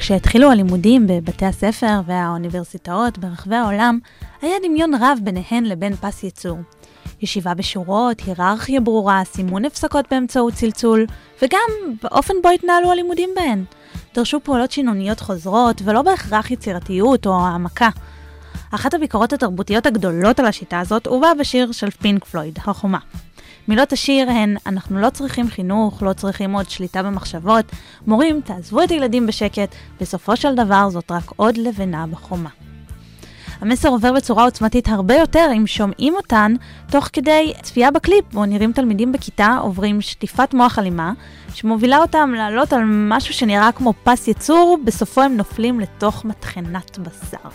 כשהתחילו 0.00 0.50
הלימודים 0.50 1.06
בבתי 1.06 1.46
הספר 1.46 2.00
והאוניברסיטאות 2.06 3.18
ברחבי 3.18 3.56
העולם, 3.56 3.98
היה 4.42 4.54
דמיון 4.64 4.94
רב 4.94 5.18
ביניהן 5.22 5.64
לבין 5.64 5.96
פס 5.96 6.22
ייצור. 6.22 6.58
ישיבה 7.22 7.54
בשורות, 7.54 8.20
היררכיה 8.20 8.80
ברורה, 8.80 9.22
סימון 9.24 9.64
הפסקות 9.64 10.04
באמצעות 10.10 10.54
צלצול, 10.54 11.06
וגם 11.42 11.70
באופן 12.02 12.34
בו 12.42 12.48
התנהלו 12.48 12.90
הלימודים 12.90 13.30
בהן. 13.36 13.64
דרשו 14.14 14.40
פעולות 14.42 14.72
שינוניות 14.72 15.20
חוזרות, 15.20 15.82
ולא 15.84 16.02
בהכרח 16.02 16.50
יצירתיות 16.50 17.26
או 17.26 17.40
העמקה. 17.40 17.88
אחת 18.70 18.94
הביקורות 18.94 19.32
התרבותיות 19.32 19.86
הגדולות 19.86 20.40
על 20.40 20.46
השיטה 20.46 20.80
הזאת 20.80 21.06
הובאה 21.06 21.34
בשיר 21.34 21.72
של 21.72 21.90
פינק 21.90 22.24
פלויד, 22.24 22.58
החומה. 22.66 22.98
מילות 23.70 23.92
השיר 23.92 24.30
הן, 24.30 24.56
אנחנו 24.66 25.00
לא 25.00 25.10
צריכים 25.10 25.48
חינוך, 25.48 26.02
לא 26.02 26.12
צריכים 26.12 26.52
עוד 26.52 26.70
שליטה 26.70 27.02
במחשבות, 27.02 27.64
מורים, 28.06 28.40
תעזבו 28.40 28.82
את 28.82 28.90
הילדים 28.90 29.26
בשקט, 29.26 29.74
בסופו 30.00 30.36
של 30.36 30.54
דבר 30.54 30.90
זאת 30.90 31.10
רק 31.10 31.22
עוד 31.36 31.56
לבנה 31.56 32.06
בחומה. 32.06 32.48
המסר 33.60 33.88
עובר 33.88 34.12
בצורה 34.12 34.44
עוצמתית 34.44 34.88
הרבה 34.88 35.14
יותר 35.14 35.46
אם 35.56 35.66
שומעים 35.66 36.14
אותן 36.14 36.54
תוך 36.90 37.08
כדי 37.12 37.52
צפייה 37.62 37.90
בקליפ, 37.90 38.24
בו 38.32 38.44
נראים 38.44 38.72
תלמידים 38.72 39.12
בכיתה 39.12 39.56
עוברים 39.60 40.00
שטיפת 40.00 40.54
מוח 40.54 40.78
אלימה, 40.78 41.12
שמובילה 41.54 41.98
אותם 41.98 42.32
לעלות 42.36 42.72
על 42.72 42.82
משהו 42.84 43.34
שנראה 43.34 43.72
כמו 43.72 43.94
פס 44.04 44.28
ייצור, 44.28 44.78
בסופו 44.84 45.20
הם 45.22 45.36
נופלים 45.36 45.80
לתוך 45.80 46.24
מטחנת 46.24 46.98
בשר. 46.98 47.48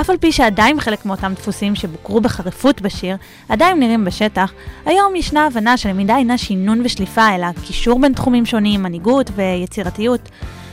אף 0.00 0.10
על 0.10 0.16
פי 0.16 0.32
שעדיין 0.32 0.80
חלק 0.80 1.06
מאותם 1.06 1.32
דפוסים 1.36 1.74
שבוקרו 1.74 2.20
בחריפות 2.20 2.80
בשיר, 2.80 3.16
עדיין 3.48 3.80
נראים 3.80 4.04
בשטח, 4.04 4.52
היום 4.84 5.16
ישנה 5.16 5.46
הבנה 5.46 5.76
שלמידה 5.76 6.16
אינה 6.16 6.38
שינון 6.38 6.82
ושליפה, 6.84 7.34
אלא 7.34 7.46
קישור 7.66 8.00
בין 8.00 8.12
תחומים 8.12 8.46
שונים, 8.46 8.82
מנהיגות 8.82 9.30
ויצירתיות. 9.34 10.20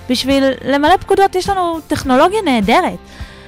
בשביל 0.09 0.43
למלא 0.65 0.97
פקודות 0.97 1.35
יש 1.35 1.49
לנו 1.49 1.79
טכנולוגיה 1.87 2.41
נהדרת. 2.41 2.99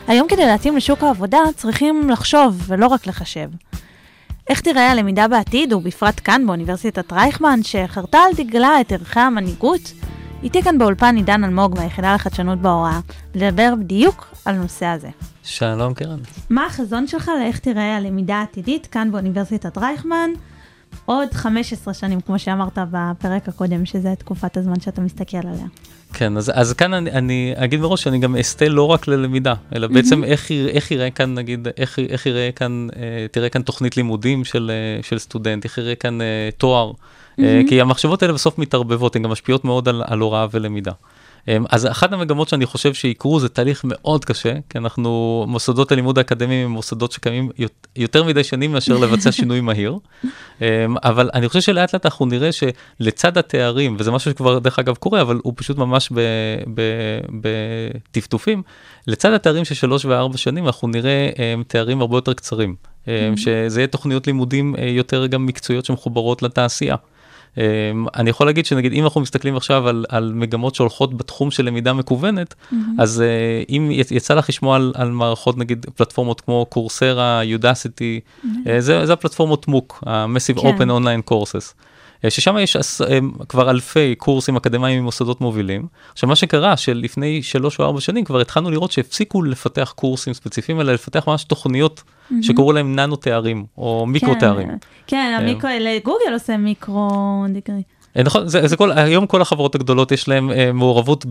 היום 0.08 0.28
כדי 0.28 0.46
להתאים 0.46 0.78
לשוק 0.78 1.04
העבודה 1.04 1.40
צריכים 1.56 2.10
לחשוב 2.10 2.62
ולא 2.68 2.88
רק 2.88 3.08
לחשב. 3.08 3.50
איך 4.50 4.62
תיראה 4.62 4.92
הלמידה 4.92 5.28
בעתיד, 5.28 5.74
ובפרט 5.74 6.22
כאן 6.24 6.48
באוניברסיטת 6.48 7.14
רייכמן, 7.14 7.60
שחרתה 7.64 8.18
על 8.18 8.46
דגלה 8.46 8.82
את 8.82 8.92
ערכי 8.92 9.20
המנהיגות? 9.20 9.92
איתי 10.44 10.62
כאן 10.62 10.78
באולפן 10.78 11.16
עידן 11.16 11.44
אלמוג 11.44 11.76
מהיחידה 11.80 12.16
לחדשנות 12.16 12.60
בהוראה, 12.60 13.00
לדבר 13.36 13.74
בדיוק 13.80 14.28
על 14.46 14.56
נושא 14.56 14.86
הזה. 14.86 15.10
שלום 15.46 15.94
קרן. 15.94 16.20
מה 16.50 16.66
החזון 16.66 17.08
שלך 17.08 17.32
לאיך 17.40 17.60
תיראה 17.60 17.98
הלמידה 17.98 18.36
העתידית 18.36 18.88
כאן 18.88 19.12
באוניברסיטת 19.12 19.78
רייכמן? 19.78 20.30
עוד 21.06 21.34
15 21.34 21.94
שנים, 21.94 22.22
כמו 22.22 22.40
שאמרת 22.40 22.78
בפרק 22.92 23.48
הקודם, 23.48 23.86
שזה 23.86 24.14
תקופת 24.20 24.58
הזמן 24.58 24.80
שאתה 24.80 25.02
מסתכל 25.02 25.38
עליה. 25.38 25.66
כן, 26.14 26.38
אז, 26.38 26.52
אז 26.56 26.74
כאן 26.74 26.94
אני, 26.94 27.12
אני 27.12 27.54
אגיד 27.56 27.80
מראש 27.80 28.04
שאני 28.04 28.20
גם 28.20 28.36
אסטה 28.36 28.70
לא 28.70 28.84
רק 28.84 29.08
ללמידה, 29.08 29.54
אלא 29.76 29.88
בעצם 29.88 30.24
איך, 30.24 30.52
איך 30.52 30.92
יראה 30.92 31.12
כאן, 31.12 31.34
נגיד, 31.34 31.68
איך, 31.78 32.00
איך 32.00 32.26
יראה 32.26 32.50
כאן, 32.56 32.88
אה, 32.96 33.26
תראה 33.32 33.50
כאן 33.50 33.62
תוכנית 33.62 33.98
לימודים 33.98 34.44
של, 34.44 34.72
אה, 34.74 35.04
של 35.04 35.20
סטודנט, 35.20 35.64
איך 35.64 35.78
יראה 35.78 35.96
כאן 35.96 36.22
אה, 36.22 36.50
תואר, 36.58 36.92
אה, 37.40 37.62
כי 37.70 37.82
המחשבות 37.82 38.22
האלה 38.22 38.34
בסוף 38.34 38.58
מתערבבות, 38.58 39.16
הן 39.16 39.24
גם 39.24 39.30
משפיעות 39.30 39.66
מאוד 39.66 39.90
על, 39.90 40.04
על 40.06 40.20
הוראה 40.20 40.48
ולמידה. 40.52 40.92
אמ, 41.48 41.66
אז 41.70 41.88
אחת 41.88 42.14
המגמות 42.14 42.50
שאני 42.50 42.66
חושב 42.66 42.94
שיקרו 42.94 43.40
זה 43.40 43.50
תהליך 43.50 43.82
מאוד 43.84 44.26
קשה, 44.26 44.54
כי 44.70 44.78
אנחנו, 44.78 45.46
מוסדות 45.48 45.92
הלימוד 45.92 46.18
האקדמיים 46.18 46.66
הם 46.66 46.72
מוסדות 46.72 47.12
שקיימים 47.12 47.50
יותר 47.96 48.24
מדי 48.24 48.44
שנים 48.44 48.72
מאשר 48.72 48.98
לבצע 48.98 49.32
שינוי 49.38 49.62
מהיר. 49.62 49.98
אמ, 50.62 50.66
אבל 51.04 51.30
אני 51.34 51.48
חושב 51.48 51.62
שלאט 51.62 51.94
לאט 51.94 52.06
אנחנו 52.06 52.26
נראה 52.26 52.50
שלצד 52.52 53.38
התארים, 53.38 53.96
וזה 54.00 54.12
משהו 54.12 54.32
שכבר 54.32 54.60
דרך 54.60 54.80
אגב 54.80 54.96
קורה, 54.96 55.22
אבל 55.22 55.40
הוא 55.44 55.54
פשוט 55.56 55.78
ממש 55.78 56.12
בטפטופים, 58.12 58.64
לצד 59.08 59.34
התארים 59.34 59.66
של 59.66 59.76
שלוש 59.76 60.06
וארבע 60.06 60.38
שנים 60.38 60.66
אנחנו 60.66 60.88
נראה 60.88 61.30
אמ, 61.40 61.64
תארים 61.68 62.02
הרבה 62.02 62.18
יותר 62.18 62.34
קצרים. 62.34 62.76
שזה 63.36 63.80
יהיה 63.80 63.88
תוכניות 63.88 64.28
לימודים 64.28 64.76
אה, 64.76 64.86
יותר 64.86 65.26
גם 65.26 65.46
מקצועיות 65.46 65.86
שמחוברות 65.86 66.44
לתעשייה. 66.44 66.96
אמ, 67.58 68.06
אני 68.16 68.30
יכול 68.30 68.48
להגיד 68.48 68.66
שנגיד 68.66 68.94
אם 68.94 69.04
אנחנו 69.04 69.22
מסתכלים 69.22 69.58
עכשיו 69.58 69.88
על, 69.88 70.06
על 70.10 70.32
מגמות 70.36 70.76
שהולכות 70.76 71.18
בתחום 71.18 71.52
של 71.52 71.66
למידה 71.66 71.94
מקוונת, 71.94 72.54
mm-hmm. 72.54 72.76
אז 73.00 73.24
uh, 73.24 73.70
אם 73.70 73.90
יצא 73.92 74.34
לך 74.34 74.50
לשמוע 74.50 74.76
על, 74.76 74.94
על 74.96 75.12
מערכות 75.12 75.58
נגיד 75.58 75.86
פלטפורמות 75.96 76.42
כמו 76.42 76.66
קורסרה, 76.70 77.42
יודסיטי, 77.44 78.20
mm-hmm. 78.20 78.46
uh, 78.46 78.70
זה, 78.80 79.06
זה 79.06 79.14
הפלטפורמות 79.14 79.68
מוק, 79.68 80.04
ה-Massive 80.08 80.62
כן. 80.62 80.68
Open 80.68 80.92
Online 80.92 81.32
Courses. 81.32 81.74
אה, 82.26 82.30
ששם 82.30 82.58
יש 82.58 82.76
אה, 82.76 83.20
כבר 83.50 83.70
אלפי 83.70 84.16
קורסים 84.16 84.56
אקדמיים 84.56 85.02
ממוסדות 85.02 85.42
מובילים. 85.42 85.88
עכשיו 86.12 86.30
מה 86.30 86.36
שקרה 86.36 86.78
שלפני 86.78 87.44
שלוש 87.44 87.80
או 87.80 87.86
ארבע 87.86 88.02
שנים 88.02 88.24
כבר 88.24 88.40
התחלנו 88.40 88.72
לראות 88.72 88.92
שהפסיקו 88.92 89.44
לפתח 89.44 89.94
קורסים 89.96 90.34
ספציפיים 90.34 90.82
אלא 90.82 90.94
לפתח 90.94 91.28
ממש 91.28 91.44
תוכניות 91.44 92.04
mm-hmm. 92.04 92.34
שקראו 92.42 92.72
להם 92.72 92.96
ננו 92.96 93.16
תארים 93.16 93.66
או 93.78 94.06
מיקרו 94.06 94.34
כן, 94.34 94.40
תארים. 94.40 94.68
כן, 95.08 95.38
המיקרו, 95.40 95.70
גוגל 96.04 96.34
עושה 96.34 96.58
מיקרו 96.58 97.46
דיגרי. 97.50 97.82
אה, 98.18 98.24
נכון, 98.24 98.48
זה, 98.48 98.68
זה 98.68 98.78
כל, 98.78 98.92
היום 98.92 99.28
כל 99.28 99.42
החברות 99.42 99.76
הגדולות 99.76 100.12
יש 100.12 100.28
להם 100.28 100.52
אה, 100.52 100.72
מעורבות 100.74 101.26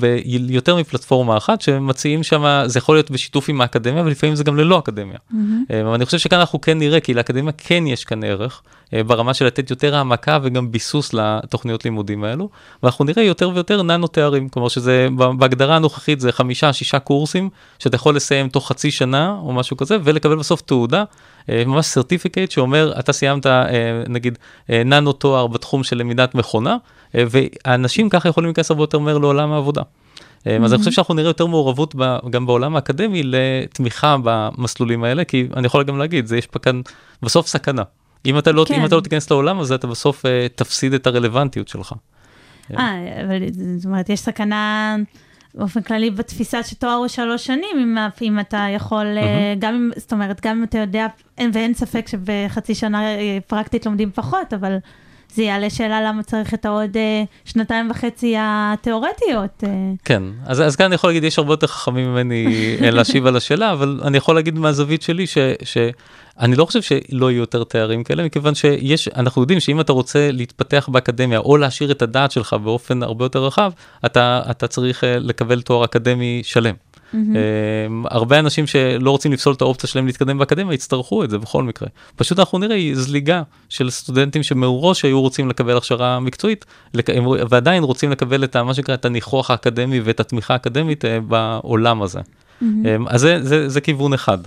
ביותר 0.47 0.77
מפלטפורמה 0.77 1.37
אחת 1.37 1.61
שמציעים 1.61 2.23
שם, 2.23 2.63
זה 2.67 2.79
יכול 2.79 2.97
להיות 2.97 3.11
בשיתוף 3.11 3.49
עם 3.49 3.61
האקדמיה 3.61 4.03
ולפעמים 4.03 4.37
זה 4.37 4.45
גם 4.45 4.57
ללא 4.57 4.79
אקדמיה. 4.79 5.17
Mm-hmm. 5.17 5.37
אה, 5.71 5.95
אני 5.95 6.05
חושב 6.05 6.19
שכאן 6.19 6.39
אנחנו 6.39 6.61
כן 6.61 6.79
נראה, 6.79 7.01
כי 7.01 7.15
לאקדמיה 7.15 7.53
כן 7.59 7.87
יש 7.87 8.05
כאן 8.05 8.25
ערך, 8.25 8.63
אה, 8.95 9.05
ברמה 9.05 9.35
של 9.35 9.47
לתת 9.47 9.71
יותר 9.71 9.97
העמקה 9.97 10.39
וגם 10.43 10.73
ביסוס 10.73 11.15
לתוכניות 11.15 11.85
לימודים 11.85 12.25
האלו, 12.25 12.49
ואנחנו 12.83 13.05
נראה 13.05 13.23
יותר 13.23 13.51
ויותר 13.55 13.83
ננו 13.83 14.07
תארים, 14.07 14.49
כלומר 14.49 14.69
שזה 14.69 15.09
בהגדרה 15.39 15.77
הנוכחית 15.77 16.21
זה 16.21 16.33
חמישה, 16.33 16.73
שישה 16.73 16.99
קורסים 16.99 17.51
שאתה 17.79 17.97
יכול 17.97 18.17
לסיים 18.17 18.49
תוך 18.49 18.69
חצי 18.69 18.91
שנה 18.91 19.37
או 19.43 19.53
משהו 19.53 19.77
כזה 19.77 19.97
ולקבל 20.05 20.37
בסוף 20.37 20.61
תעודה. 20.61 21.05
אה, 21.51 21.63
ממש 21.67 21.87
סרטיפיקט 21.87 22.51
שאומר, 22.51 22.93
אתה 22.99 23.13
סיימת 23.13 23.47
אה, 23.47 24.03
נגיד 24.09 24.39
אה, 24.71 24.83
ננו 24.85 25.13
תואר 25.13 25.47
בתחום 25.47 25.85
של 25.85 25.99
למידת 25.99 26.35
מכונה, 26.35 26.77
ואנשים 27.15 28.09
ככה 28.09 28.29
יכולים 28.29 28.49
להיכנס 28.49 28.71
הרבה 28.71 28.83
יותר 28.83 28.99
מהר 28.99 29.19
לעולם 29.19 29.53
העבודה. 29.53 29.83
אז 30.65 30.73
אני 30.73 30.79
חושב 30.79 30.91
שאנחנו 30.91 31.15
נראה 31.15 31.29
יותר 31.29 31.47
מעורבות 31.47 31.95
גם 32.31 32.47
בעולם 32.47 32.77
האקדמי 32.77 33.23
לתמיכה 33.25 34.17
במסלולים 34.25 35.05
האלה, 35.05 35.25
כי 35.25 35.49
אני 35.57 35.67
יכול 35.67 35.85
גם 35.85 35.99
להגיד, 35.99 36.27
זה 36.27 36.37
יש 36.37 36.47
פה 36.47 36.59
כאן 36.59 36.81
בסוף 37.23 37.47
סכנה. 37.47 37.83
אם 38.27 38.39
אתה 38.39 38.53
לא, 38.53 38.65
כן. 38.69 38.75
אם 38.75 38.85
אתה 38.85 38.97
לא 38.97 39.01
תיכנס 39.01 39.31
לעולם 39.31 39.61
הזה, 39.61 39.75
אתה 39.75 39.87
בסוף 39.87 40.23
תפסיד 40.55 40.95
את 40.95 41.07
הרלוונטיות 41.07 41.69
שלך. 41.69 41.93
אה, 42.79 43.23
אבל 43.27 43.37
זאת 43.77 43.87
אומרת, 43.87 44.09
יש 44.09 44.21
סכנה 44.21 44.97
באופן 45.55 45.83
כללי 45.83 46.11
בתפיסה 46.11 46.63
שתואר 46.63 46.93
הוא 46.93 47.09
שלוש 47.09 47.47
שנים, 47.47 47.77
אם, 47.79 47.97
אם 48.23 48.41
אתה 48.41 48.67
יכול, 48.75 49.07
mm-hmm. 49.19 49.59
גם 49.59 49.75
אם, 49.75 49.91
זאת 49.97 50.13
אומרת, 50.13 50.41
גם 50.41 50.57
אם 50.59 50.65
אתה 50.65 50.79
יודע, 50.79 51.07
אין, 51.39 51.51
ואין 51.55 51.75
ספק 51.75 52.09
שבחצי 52.09 52.75
שנה 52.75 53.05
אה, 53.05 53.39
פרקטית 53.47 53.87
לומדים 53.87 54.11
פחות, 54.11 54.53
אבל 54.53 54.77
זה 55.35 55.43
יעלה 55.43 55.71
שאלה 55.71 56.03
למה 56.03 56.23
צריך 56.23 56.55
את 56.55 56.65
העוד 56.65 56.97
אה, 56.97 57.25
שנתיים 57.45 57.91
וחצי 57.91 58.35
התיאורטיות. 58.39 59.65
אה. 59.65 59.69
כן, 60.05 60.23
אז, 60.47 60.61
אז 60.61 60.77
כאן 60.77 60.87
אני 60.87 60.95
יכול 60.95 61.11
להגיד, 61.11 61.25
יש 61.25 61.39
הרבה 61.39 61.53
יותר 61.53 61.67
חכמים 61.67 62.13
ממני 62.13 62.47
להשיב 62.97 63.27
על 63.27 63.37
השאלה, 63.37 63.73
אבל 63.73 64.01
אני 64.05 64.17
יכול 64.17 64.35
להגיד 64.35 64.59
מהזווית 64.59 65.03
שלי 65.03 65.27
ש... 65.27 65.39
ש 65.63 65.79
אני 66.41 66.57
לא 66.57 66.65
חושב 66.65 66.83
שלא 66.83 67.31
יהיו 67.31 67.41
יותר 67.41 67.65
תארים 67.65 68.05
כאלה, 68.05 68.25
מכיוון 68.25 68.55
שיש, 68.55 69.09
אנחנו 69.09 69.43
יודעים 69.43 69.61
שאם 69.61 69.81
אתה 69.81 69.93
רוצה 69.93 70.31
להתפתח 70.33 70.89
באקדמיה 70.93 71.39
או 71.39 71.57
להשאיר 71.57 71.91
את 71.91 72.03
הדעת 72.03 72.31
שלך 72.31 72.53
באופן 72.53 73.03
הרבה 73.03 73.25
יותר 73.25 73.45
רחב, 73.45 73.73
אתה, 74.07 74.43
אתה 74.51 74.67
צריך 74.67 75.05
אה, 75.05 75.19
לקבל 75.19 75.63
תואר 75.63 75.85
אקדמי 75.85 76.41
שלם. 76.45 76.75
Mm-hmm. 77.15 78.09
הרבה 78.11 78.39
אנשים 78.39 78.67
שלא 78.67 79.11
רוצים 79.11 79.33
לפסול 79.33 79.55
את 79.55 79.61
האופציה 79.61 79.89
שלהם 79.89 80.07
להתקדם 80.07 80.39
באקדמיה 80.39 80.75
יצטרכו 80.75 81.25
את 81.25 81.31
זה 81.31 81.39
בכל 81.39 81.63
מקרה. 81.63 81.89
פשוט 82.17 82.39
אנחנו 82.39 82.59
נראה 82.59 82.91
זליגה 82.93 83.43
של 83.69 83.91
סטודנטים 83.91 84.43
שמראש 84.43 85.05
היו 85.05 85.21
רוצים 85.21 85.49
לקבל 85.49 85.77
הכשרה 85.77 86.21
מקצועית 86.21 86.65
ועדיין 87.51 87.83
רוצים 87.83 88.11
לקבל 88.11 88.45
את 88.45 88.57
מה 88.57 88.75
שנקרא 88.75 88.95
את 88.95 89.05
הניחוח 89.05 89.51
האקדמי 89.51 90.01
ואת 90.01 90.21
התמיכה 90.21 90.55
האקדמית 90.55 91.05
אה, 91.05 91.21
בעולם 91.21 92.03
הזה. 92.03 92.21
Mm-hmm. 92.21 92.65
אז 93.07 93.21
זה, 93.21 93.39
זה, 93.43 93.69
זה 93.69 93.81
כיוון 93.81 94.13
אחד. 94.13 94.39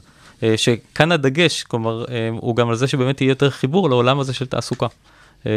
אה, 0.44 0.54
שכאן 0.58 1.12
הדגש, 1.12 1.64
כלומר, 1.64 2.06
אה, 2.10 2.30
הוא 2.40 2.56
גם 2.56 2.70
על 2.70 2.76
זה 2.76 2.88
שבאמת 2.88 3.22
יהיה 3.22 3.32
יותר 3.32 3.50
חיבור 3.50 3.90
לעולם 3.90 4.20
הזה 4.20 4.34
של 4.34 4.46
תעסוקה. 4.46 4.88
אה, 5.46 5.52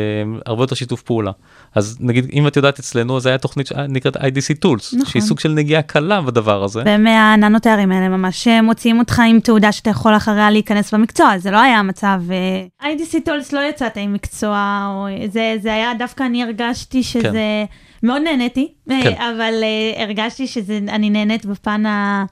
הרבה 0.46 0.62
יותר 0.62 0.74
שיתוף 0.74 1.02
פעולה. 1.02 1.30
אז 1.74 1.96
נגיד, 2.00 2.26
אם 2.32 2.46
את 2.46 2.56
יודעת 2.56 2.78
אצלנו, 2.78 3.16
אז 3.16 3.26
היה 3.26 3.38
תוכנית 3.38 3.66
שנקראת 3.66 4.16
IDC 4.16 4.64
Tools, 4.64 4.96
נכון. 4.96 5.06
שהיא 5.06 5.22
סוג 5.22 5.40
של 5.40 5.52
נגיעה 5.52 5.82
קלה 5.82 6.20
בדבר 6.20 6.64
הזה. 6.64 6.82
ומהננו 6.86 7.58
תארים 7.58 7.92
האלה 7.92 8.08
ממש 8.08 8.48
אה, 8.48 8.62
מוציאים 8.62 8.98
אותך 8.98 9.22
עם 9.28 9.40
תעודה 9.40 9.72
שאתה 9.72 9.90
יכול 9.90 10.16
אחריה 10.16 10.50
להיכנס 10.50 10.94
במקצוע, 10.94 11.38
זה 11.38 11.50
לא 11.50 11.60
היה 11.60 11.78
המצב. 11.78 12.20
אה, 12.30 12.92
IDC 12.92 13.28
Tools 13.28 13.52
לא 13.52 13.60
יצאת 13.60 13.96
עם 13.96 14.12
מקצוע, 14.12 14.86
או 14.88 15.06
זה, 15.32 15.56
זה 15.62 15.74
היה 15.74 15.92
דווקא 15.98 16.24
אני 16.24 16.42
הרגשתי 16.42 17.02
שזה, 17.02 17.22
כן. 17.22 17.64
מאוד 18.02 18.22
נהניתי, 18.22 18.72
כן. 18.88 19.12
אבל 19.16 19.54
הרגשתי 19.96 20.46
שאני 20.46 21.10
נהנית 21.10 21.46
בפן 21.46 21.86
ה... 21.86 22.24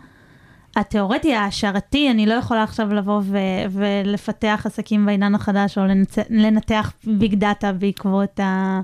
התיאורטי, 0.76 1.35
ההשערתי, 1.35 2.11
אני 2.11 2.26
לא 2.26 2.35
יכולה 2.35 2.62
עכשיו 2.62 2.94
לבוא 2.94 3.20
ו- 3.25 3.38
ולפתח 3.70 4.62
עסקים 4.65 5.06
בעידן 5.06 5.35
החדש, 5.35 5.79
או 5.79 5.82
לנצ- 5.87 6.26
לנתח 6.31 6.93
ביג 7.06 7.35
דאטה 7.35 7.73
בעקבות 7.73 8.41
ה... 8.41 8.81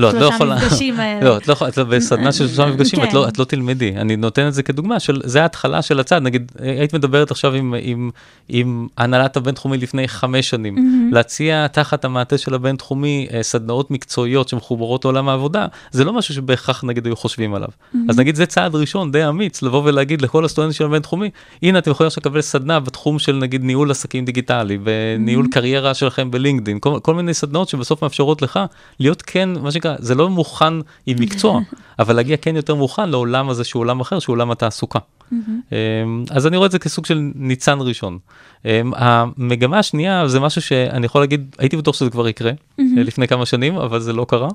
לא, 0.00 0.10
את 0.10 0.14
לא 0.14 0.24
יכולה, 0.24 0.56
מפגשים 0.56 1.00
האלה. 1.00 1.24
לא, 1.28 1.36
את 1.36 1.48
לא 1.48 1.52
יכולה, 1.52 1.70
את 1.70 1.76
לא- 1.78 1.84
בסדנה 1.84 2.32
של 2.32 2.46
שלושה 2.48 2.66
מפגשים, 2.66 3.02
את 3.02 3.08
כן. 3.08 3.14
לא- 3.16 3.28
את 3.28 3.38
לא 3.38 3.44
תלמדי. 3.44 3.92
אני 3.96 4.16
נותן 4.16 4.48
את 4.48 4.54
זה 4.54 4.62
כדוגמה 4.62 5.00
של, 5.00 5.20
זה 5.24 5.42
ההתחלה 5.42 5.82
של 5.82 6.00
הצעד, 6.00 6.22
נגיד, 6.22 6.52
היית 6.60 6.94
מדברת 6.94 7.30
עכשיו 7.30 7.54
עם- 7.54 7.74
עם- 7.82 8.10
עם 8.48 8.86
הנהלת 8.98 9.36
הבינתחומי 9.36 9.78
לפני 9.78 10.08
חמש 10.08 10.48
שנים, 10.50 10.76
להציע 11.12 11.66
תחת 11.66 12.04
המעטה 12.04 12.38
של 12.38 12.54
הבינתחומי 12.54 13.26
אה, 13.32 13.42
סדנאות 13.42 13.90
מקצועיות 13.90 14.48
שמחוברות 14.48 15.04
לעולם 15.04 15.28
העבודה, 15.28 15.66
זה 15.90 16.04
לא 16.04 16.12
משהו 16.12 16.34
שבהכרח 16.34 16.84
נגיד 16.84 17.06
היו 17.06 17.16
חושבים 17.16 17.54
עליו. 17.54 17.68
אז 18.08 18.18
נגיד 18.18 18.36
זה 18.36 18.46
צעד 18.46 18.74
ראשון 18.74 19.12
די 19.12 19.28
אמיץ, 19.28 19.62
לבוא 19.62 19.82
ולהגיד 19.84 20.22
לכל 20.22 20.44
הסטודנטים 20.44 20.72
של 20.72 20.84
הבינתחומי, 20.84 21.30
הנה 21.62 21.78
אתם 21.78 21.90
יכולים 21.90 22.06
עכשיו 22.06 22.20
לקבל 22.20 22.40
סדנה 22.40 22.80
בתחום 22.80 23.18
של 23.18 23.32
נגיד 23.36 23.64
ניהול 23.64 23.90
עסקים 23.90 24.24
דיגיטלי, 24.24 24.78
וניהול 24.84 25.46
קריירה 25.50 25.94
שלכם 25.94 26.30
בלינקדאין, 26.30 26.78
כל, 26.80 26.98
כל 27.02 27.14
מיני 27.14 27.34
סדנאות 27.34 27.68
שבסוף 27.68 28.02
מאפשרות 28.02 28.42
לך 28.42 28.60
להיות 29.00 29.22
כן, 29.26 29.48
מה 29.62 29.70
שנקרא, 29.70 29.89
זה 29.98 30.14
לא 30.14 30.30
מוכן 30.30 30.74
עם 31.06 31.20
מקצוע, 31.20 31.60
אבל 31.98 32.16
להגיע 32.16 32.36
כן 32.36 32.56
יותר 32.56 32.74
מוכן 32.74 33.08
לעולם 33.08 33.48
הזה 33.48 33.64
שהוא 33.64 33.80
עולם 33.80 34.00
אחר, 34.00 34.18
שהוא 34.18 34.34
עולם 34.34 34.50
התעסוקה. 34.50 34.98
אמ, 35.32 36.24
אז 36.30 36.46
אני 36.46 36.56
רואה 36.56 36.66
את 36.66 36.72
זה 36.72 36.78
כסוג 36.78 37.06
של 37.06 37.30
ניצן 37.34 37.78
ראשון. 37.80 38.18
אמ, 38.64 38.92
המגמה 38.96 39.78
השנייה 39.78 40.28
זה 40.28 40.40
משהו 40.40 40.62
שאני 40.62 41.06
יכול 41.06 41.20
להגיד, 41.20 41.56
הייתי 41.58 41.76
בטוח 41.76 41.94
שזה 41.94 42.10
כבר 42.10 42.28
יקרה 42.28 42.52
אה, 42.98 43.02
לפני 43.02 43.28
כמה 43.28 43.46
שנים, 43.46 43.76
אבל 43.76 44.00
זה 44.00 44.12
לא 44.12 44.26
קרה. 44.28 44.48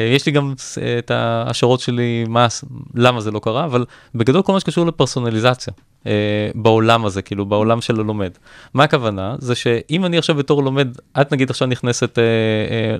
אה, 0.00 0.04
יש 0.04 0.26
לי 0.26 0.32
גם 0.32 0.54
אה, 0.82 0.98
את 0.98 1.10
ההשערות 1.10 1.80
שלי, 1.80 2.24
מה, 2.28 2.46
למה 2.94 3.20
זה 3.20 3.30
לא 3.30 3.38
קרה, 3.38 3.64
אבל 3.64 3.84
בגדול 4.14 4.42
כל 4.42 4.52
מה 4.52 4.60
שקשור 4.60 4.86
לפרסונליזציה. 4.86 5.72
בעולם 6.54 7.04
הזה, 7.04 7.22
כאילו 7.22 7.46
בעולם 7.46 7.80
של 7.80 8.00
הלומד. 8.00 8.30
מה 8.74 8.84
הכוונה? 8.84 9.34
זה 9.38 9.54
שאם 9.54 10.04
אני 10.04 10.18
עכשיו 10.18 10.36
בתור 10.36 10.62
לומד, 10.62 10.88
את 11.20 11.32
נגיד 11.32 11.50
עכשיו 11.50 11.68
נכנסת 11.68 12.18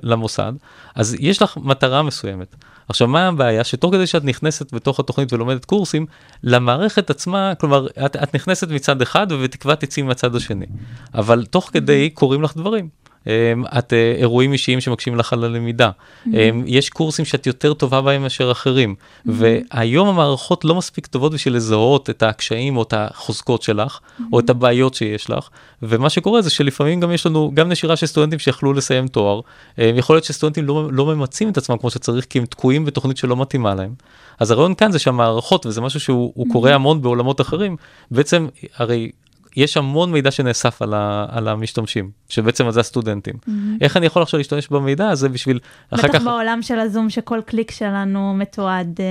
למוסד, 0.03 0.53
אז 0.95 1.15
יש 1.19 1.41
לך 1.41 1.57
מטרה 1.57 2.03
מסוימת. 2.03 2.55
עכשיו, 2.89 3.07
מה 3.07 3.27
הבעיה? 3.27 3.63
שתוך 3.63 3.93
כדי 3.93 4.07
שאת 4.07 4.23
נכנסת 4.25 4.73
בתוך 4.73 4.99
התוכנית 4.99 5.33
ולומדת 5.33 5.65
קורסים, 5.65 6.05
למערכת 6.43 7.09
עצמה, 7.09 7.53
כלומר, 7.59 7.87
את, 8.05 8.15
את 8.15 8.35
נכנסת 8.35 8.69
מצד 8.69 9.01
אחד 9.01 9.27
ובתקווה 9.29 9.75
תצאי 9.75 10.03
מהצד 10.03 10.35
השני. 10.35 10.65
אבל 11.13 11.45
תוך 11.45 11.69
כדי 11.73 12.09
קורים 12.09 12.41
לך 12.41 12.57
דברים. 12.57 13.02
אמ, 13.27 13.63
את 13.77 13.93
אה, 13.93 14.15
אירועים 14.17 14.53
אישיים 14.53 14.81
שמקשים 14.81 15.15
לך 15.15 15.33
על 15.33 15.43
הלמידה. 15.43 15.89
אמ, 16.27 16.63
יש 16.65 16.89
קורסים 16.89 17.25
שאת 17.25 17.47
יותר 17.47 17.73
טובה 17.73 18.01
בהם 18.01 18.21
מאשר 18.21 18.51
אחרים. 18.51 18.95
והיום 19.25 20.07
המערכות 20.07 20.65
לא 20.65 20.75
מספיק 20.75 21.07
טובות 21.07 21.33
בשביל 21.33 21.55
לזהות 21.55 22.09
את 22.09 22.23
הקשיים 22.23 22.77
או 22.77 22.83
את 22.83 22.93
החוזקות 22.97 23.61
שלך, 23.61 23.99
או 24.33 24.39
את 24.39 24.49
הבעיות 24.49 24.93
שיש 24.93 25.29
לך. 25.29 25.49
ומה 25.81 26.09
שקורה 26.09 26.41
זה 26.41 26.49
שלפעמים 26.49 26.99
גם 26.99 27.11
יש 27.11 27.25
לנו 27.25 27.51
גם 27.53 27.69
נשירה 27.69 27.95
של 27.95 28.05
סטודנטים 28.05 28.39
שיכלו 28.39 28.73
לסיים 28.73 29.07
תואר. 29.07 29.41
אמ, 29.77 29.97
יכול 29.97 30.15
להיות 30.15 30.25
שסטודנטים 30.25 30.65
לא, 30.65 30.89
לא 30.91 31.05
ממצים 31.05 31.49
את 31.49 31.57
עצמם 31.57 31.77
כמו 31.77 31.89
שצריך, 31.89 32.25
כי 32.29 32.39
הם 32.39 32.45
תקועים 32.45 32.85
בתוכנית 32.85 33.17
שלא 33.17 33.37
מתאימה 33.37 33.75
להם. 33.75 33.93
אז 34.39 34.51
הרעיון 34.51 34.75
כאן 34.75 34.91
זה 34.91 34.99
שהמערכות, 34.99 35.65
וזה 35.65 35.81
משהו 35.81 35.99
שהוא 35.99 36.31
הוא 36.35 36.47
קורה 36.51 36.75
המון 36.75 37.01
בעולמות 37.01 37.41
אחרים, 37.41 37.77
בעצם, 38.11 38.47
הרי 38.75 39.11
יש 39.55 39.77
המון 39.77 40.11
מידע 40.11 40.31
שנאסף 40.31 40.81
על, 40.81 40.93
ה, 40.93 41.25
על 41.29 41.47
המשתמשים, 41.47 42.09
שבעצם 42.29 42.71
זה 42.71 42.79
הסטודנטים. 42.79 43.33
איך 43.81 43.97
אני 43.97 44.05
יכול 44.05 44.21
עכשיו 44.21 44.37
להשתמש 44.37 44.67
במידע 44.67 45.09
הזה 45.09 45.29
בשביל 45.29 45.59
אחר 45.89 46.07
בטח 46.07 46.17
כך... 46.17 46.23
בעולם 46.23 46.61
של 46.61 46.79
הזום, 46.79 47.09
שכל 47.09 47.39
קליק 47.45 47.71
שלנו 47.71 48.33
מתועד 48.33 48.99
אה, 48.99 49.05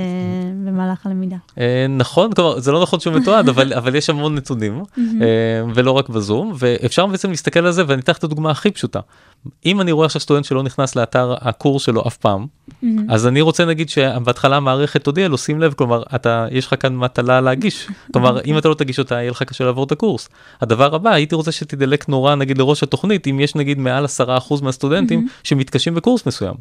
במהלך 0.65 1.07
הלמידה. 1.07 1.37
אה, 1.59 1.87
נכון, 1.89 2.33
כלומר, 2.33 2.61
זה 2.61 2.73
לא 2.73 2.83
נכון 2.83 3.01
שהוא 3.01 3.15
מתועד, 3.15 3.49
אבל, 3.49 3.73
אבל 3.79 3.95
יש 3.95 4.11
המון 4.11 4.35
נתונים, 4.35 4.83
אה, 4.99 5.05
ולא 5.75 5.91
רק 5.91 6.09
בזום, 6.09 6.53
ואפשר 6.59 7.07
בעצם 7.07 7.31
להסתכל 7.31 7.67
על 7.67 7.73
זה, 7.73 7.83
ואני 7.87 8.01
אתן 8.01 8.13
לך 8.13 8.19
את 8.19 8.25
הדוגמה 8.25 8.51
הכי 8.51 8.71
פשוטה. 8.71 9.01
אם 9.67 9.81
אני 9.81 9.93
רואה 9.93 10.07
עכשיו 10.07 10.21
סטודנט 10.21 10.45
שלא 10.45 10.63
נכנס 10.63 10.97
לאתר 10.97 11.35
הקורס 11.41 11.83
שלו 11.83 12.03
אף 12.07 12.17
פעם, 12.17 12.47
אז 13.09 13.27
אני 13.27 13.41
רוצה 13.41 13.65
נגיד 13.65 13.89
שבהתחלה 13.89 14.57
המערכת 14.57 15.05
תודיע 15.05 15.29
לו, 15.29 15.39
שים 15.39 15.61
לב, 15.61 15.73
כלומר, 15.73 16.03
אתה, 16.15 16.47
יש 16.51 16.67
לך 16.67 16.75
כאן 16.83 16.97
מטלה 16.97 17.41
להגיש. 17.41 17.89
כלומר, 18.13 18.41
אם 18.45 18.59
אתה 18.59 18.69
לא 18.69 18.75
תגיש 18.75 18.99
אותה, 18.99 19.15
יהיה 19.15 19.31
לך 19.31 19.43
קשה 19.43 19.65
לעבור 19.65 19.85
את 19.85 19.93
הקורס. 19.93 20.29
הדבר 20.61 20.95
הבא, 20.95 21.11
הייתי 21.11 21.35
רוצה 21.35 21.53
שתדלק 21.53 22.09
נורא, 22.09 22.35
נגיד, 22.35 22.59
לראש 22.59 22.83
התוכנית, 22.83 23.27
אם 23.27 23.41
יש 23.41 23.55
נגיד 23.55 23.79
מעל 23.79 24.05
10% 24.05 24.63
מהסטודנטים 24.63 25.29
שמתקשים 25.43 25.95
בקורס 25.95 26.27
מסוים. 26.27 26.55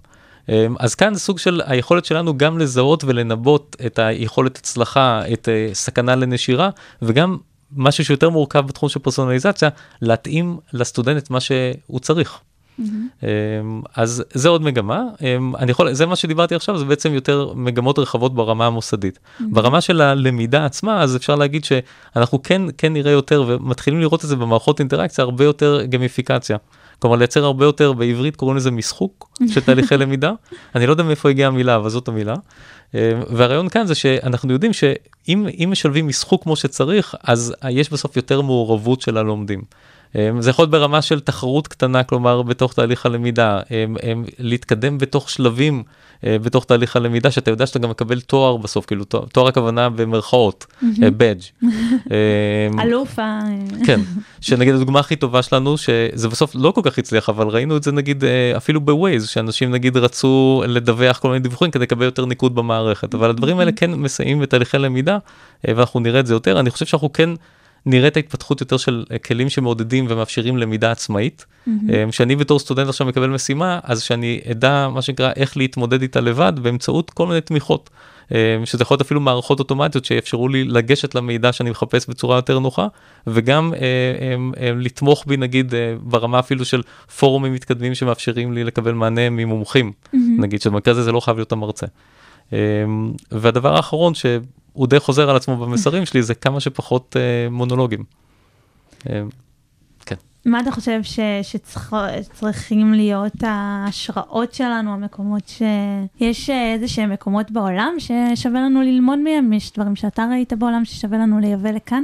אמ, 0.50 0.76
אז 0.80 0.96
כאן 0.96 1.16
סוג 1.16 1.40
של 1.40 1.62
היכולת 1.66 2.06
שלנו 2.06 2.38
גם 2.38 2.60
לזהות 2.60 3.04
ולנבות 3.04 3.76
את 3.86 4.00
היכולת 4.00 4.58
הצלחה, 4.58 5.22
את 5.34 5.50
אה, 5.50 5.70
סכנה 5.74 6.16
לנשירה, 6.16 6.70
וגם 7.02 7.38
משהו 7.76 8.06
שיותר 8.06 8.30
מורכב 8.30 8.68
בתחום 8.68 8.90
של 8.90 9.00
פרסונליזציה, 9.00 9.70
להתאים 10.02 10.58
לסטודנט 10.74 11.30
מה 11.30 11.40
שהוא 11.40 12.00
צריך. 12.00 12.40
אמ, 12.80 13.82
אז 13.96 14.24
זה 14.34 14.50
עוד 14.50 14.62
מגמה, 14.62 15.04
אמ, 15.22 15.56
אני 15.56 15.72
יכול, 15.72 15.94
זה 15.94 16.06
מה 16.06 16.16
שדיברתי 16.16 16.56
עכשיו, 16.56 16.78
זה 16.78 16.86
בעצם 16.86 17.14
יותר 17.14 17.54
מגמות 17.56 18.00
רחבות 18.00 18.36
ברמה 18.36 18.66
המוסדית. 18.66 19.20
ברמה 19.40 19.82
של 19.82 20.02
הלמידה 20.02 20.66
עצמה, 20.66 21.02
אז 21.02 21.16
אפשר 21.16 21.36
להגיד 21.36 21.66
שאנחנו 21.66 22.44
כן, 22.44 22.62
כן 22.78 22.94
נראה 22.94 23.12
יותר, 23.12 23.44
ומתחילים 23.48 24.00
לראות 24.00 24.24
את 24.24 24.30
זה 24.30 24.36
במערכות 24.36 24.80
אינטראקציה, 24.80 25.24
הרבה 25.24 25.44
יותר 25.44 25.82
גמיפיקציה. 25.90 26.58
כלומר 27.00 27.16
לייצר 27.16 27.44
הרבה 27.44 27.66
יותר, 27.66 27.94
בעברית 27.94 28.36
קוראים 28.36 28.58
לזה 28.58 28.72
משחוק 28.72 29.40
של 29.48 29.62
תהליכי 29.66 29.98
למידה. 29.98 30.32
אני 30.76 30.88
לא 30.88 30.92
יודע 30.92 31.04
מאיפה 31.04 31.30
הגיעה 31.30 31.48
המילה, 31.48 31.76
אבל 31.76 31.90
זאת 31.90 32.08
המילה. 32.08 32.36
אה, 32.96 33.12
והרעיון 33.30 33.70
כאן 33.70 33.86
זה 33.86 33.96
שאנחנו 33.96 34.54
יודעים 34.54 34.74
שאם 34.74 35.48
אם 35.60 35.70
משלבים 35.72 36.08
משחוק 36.08 36.44
כמו 36.44 36.56
שצריך, 36.56 37.16
אז 37.24 37.54
יש 37.70 37.90
בסוף 37.94 38.16
יותר 38.16 38.42
מעורבות 38.42 39.02
של 39.02 39.18
הלומדים. 39.18 39.62
זה 40.40 40.50
יכול 40.50 40.64
להיות 40.64 40.72
ברמה 40.72 41.02
של 41.02 41.20
תחרות 41.20 41.68
קטנה, 41.68 42.04
כלומר 42.04 42.42
בתוך 42.42 42.74
תהליך 42.74 43.06
הלמידה, 43.06 43.60
אה, 43.72 43.86
אה, 44.04 44.14
להתקדם 44.40 44.98
בתוך 44.98 45.30
שלבים 45.30 45.84
אה, 46.26 46.38
בתוך 46.40 46.66
תהליך 46.66 46.96
הלמידה, 46.96 47.32
שאתה 47.32 47.52
יודע 47.52 47.66
שאתה 47.66 47.80
גם 47.80 47.90
מקבל 47.90 48.20
תואר 48.22 48.58
בסוף, 48.58 48.86
כאילו 48.86 49.04
תואר, 49.04 49.26
תואר 49.26 49.48
הכוונה 49.48 49.90
במרכאות, 49.90 50.66
בדג'. 51.00 51.42
אלוף 52.80 53.20
ה... 53.20 53.40
כן, 53.86 54.00
שנגיד 54.42 54.74
הדוגמה 54.74 55.00
הכי 55.00 55.16
טובה 55.16 55.42
שלנו, 55.42 55.78
שזה 55.78 56.28
בסוף 56.30 56.52
לא 56.56 56.72
כל 56.72 56.82
כך 56.84 56.98
הצליח, 56.98 57.30
אבל 57.30 57.48
ראינו 57.48 57.78
את 57.78 57.84
זה 57.84 57.92
נגיד 57.92 58.24
אה, 58.24 58.58
אפילו 58.58 58.82
בווייז, 58.82 59.28
שאנשים 59.28 59.72
נגיד 59.72 59.98
רצו 59.98 60.64
לדווח 60.68 61.20
כל 61.20 61.28
מיני 61.28 61.40
דיווחים 61.40 61.72
כדי 61.72 61.84
לקבל 61.84 62.06
יותר 62.06 62.26
ניקוד 62.26 62.56
במערכת, 62.56 63.14
אבל 63.14 63.30
הדברים 63.30 63.60
האלה 63.60 63.72
כן 63.72 63.92
מסייעים 63.92 64.40
בתהליכי 64.40 64.78
למידה, 64.78 65.18
אה, 65.68 65.74
ואנחנו 65.76 66.00
נראה 66.00 66.20
את 66.20 66.28
זה 66.28 66.34
יותר. 66.34 66.60
אני 66.60 66.70
חושב 66.70 66.86
שאנחנו 66.86 67.14
כן 67.14 67.30
נראה 67.86 68.08
את 68.08 68.16
ההתפתחות 68.18 68.62
יותר 68.62 68.78
של 68.78 69.06
אה, 69.12 69.18
כלים 69.18 69.50
שמעודדים 69.50 70.06
ומאפשרים 70.10 70.58
למידה 70.58 70.92
עצמאית. 70.92 71.46
אה, 71.68 72.12
שאני 72.12 72.36
בתור 72.36 72.60
סטודנט 72.60 72.88
עכשיו 72.88 73.08
מקבל 73.08 73.30
משימה, 73.30 73.80
אז 73.84 74.02
שאני 74.02 74.42
אדע 74.52 74.88
מה 74.94 75.02
שנקרא 75.02 75.32
איך 75.36 75.58
להתמודד 75.58 76.02
איתה 76.02 76.22
לבד 76.22 76.54
באמצעות 76.62 77.10
כל 77.10 77.28
מיני 77.28 77.42
תמיכות. 77.42 77.90
אה, 78.34 78.66
שזה 78.66 78.82
יכול 78.82 78.96
להיות 78.96 79.02
אפילו 79.02 79.20
מערכות 79.20 79.60
אוטומטיות 79.60 80.06
שיאפשרו 80.06 80.48
לי 80.48 80.64
לגשת 80.64 81.16
למידע 81.16 81.52
שאני 81.52 81.70
מחפש 81.70 82.10
בצורה 82.10 82.36
יותר 82.36 82.60
נוחה, 82.60 82.88
וגם 83.28 83.74
אה, 83.74 83.80
אה, 83.80 84.36
אה, 84.64 84.72
לתמוך 84.76 85.24
בי 85.28 85.38
נגיד 85.38 85.74
ברמה 86.02 86.40
אפילו 86.40 86.66
של 86.66 86.82
פורומים 87.20 87.54
מתקדמים 87.54 87.96
שמאפשרים 87.96 88.54
לי 88.54 88.64
לקבל 88.64 88.94
מענה 88.94 89.30
ממומחים, 89.30 89.92
נגיד 90.14 90.62
שבמקרה 90.62 90.92
הזה 90.92 91.04
זה 91.04 91.12
לא 91.12 91.20
חייב 91.20 91.38
להיות 91.38 91.52
המרצה. 91.52 91.86
והדבר 93.32 93.76
האחרון 93.76 94.14
שהוא 94.74 94.88
די 94.88 95.00
חוזר 95.00 95.30
על 95.30 95.36
עצמו 95.36 95.58
במסרים 95.58 96.06
שלי 96.06 96.24
זה 96.24 96.36
כמה 96.36 96.60
שפחות 96.60 97.18
אה, 97.20 97.50
מונולוגים. 97.50 98.04
אה, 99.10 99.22
כן. 100.06 100.16
מה 100.46 100.60
אתה 100.60 100.72
חושב 100.72 101.00
ש, 101.04 101.20
שצריכים 101.44 102.94
להיות 102.94 103.44
ההשראות 103.44 104.54
שלנו, 104.54 104.94
המקומות 104.94 105.48
ש... 105.48 105.62
יש 106.20 106.50
איזה 106.50 106.88
שהם 106.88 107.10
מקומות 107.10 107.52
בעולם 107.52 107.94
ששווה 107.98 108.62
לנו 108.62 108.82
ללמוד 108.82 109.20
מהם? 109.20 109.54
יש 109.54 109.74
דברים 109.74 109.96
שאתה 109.96 110.26
ראית 110.32 110.54
בעולם 110.54 110.86
ששווה 110.86 111.18
לנו 111.18 111.40
לייבא 111.40 111.72
לכאן? 111.72 112.04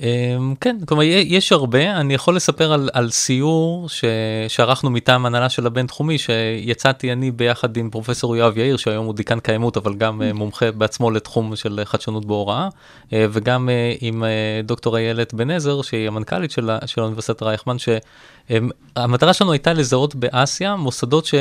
אמ, 0.00 0.54
כן, 0.60 0.76
כלומר 0.86 1.02
יש 1.04 1.52
הרבה, 1.52 1.96
אני 2.00 2.14
יכול 2.14 2.36
לספר 2.36 2.72
על, 2.72 2.90
על 2.92 3.10
סיור 3.10 3.88
ש, 3.88 4.04
שערכנו 4.48 4.90
מטעם 4.90 5.26
הנהלה 5.26 5.48
של 5.48 5.66
הבינתחומי, 5.66 6.18
שיצאתי 6.18 7.12
אני 7.12 7.30
ביחד 7.30 7.76
עם 7.76 7.90
פרופסור 7.90 8.36
יואב 8.36 8.58
יאיר, 8.58 8.76
שהיום 8.76 9.06
הוא 9.06 9.14
דיקן 9.14 9.40
קיימות, 9.40 9.76
אבל 9.76 9.94
גם 9.94 10.22
אה, 10.22 10.32
מומחה 10.32 10.72
בעצמו 10.72 11.10
לתחום 11.10 11.56
של 11.56 11.80
חדשנות 11.84 12.24
בהוראה, 12.24 12.68
אה, 13.12 13.26
וגם 13.30 13.68
אה, 13.68 13.92
עם 14.00 14.24
דוקטור 14.64 14.96
איילת 14.96 15.34
בן 15.34 15.50
עזר, 15.50 15.82
שהיא 15.82 16.08
המנכ"לית 16.08 16.50
של, 16.50 16.70
של 16.86 17.00
האוניברסיטת 17.00 17.42
רייכמן, 17.42 17.76
שהמטרה 17.78 19.32
שלנו 19.32 19.52
הייתה 19.52 19.72
לזהות 19.72 20.14
באסיה 20.14 20.76
מוסדות 20.76 21.26
ש, 21.26 21.34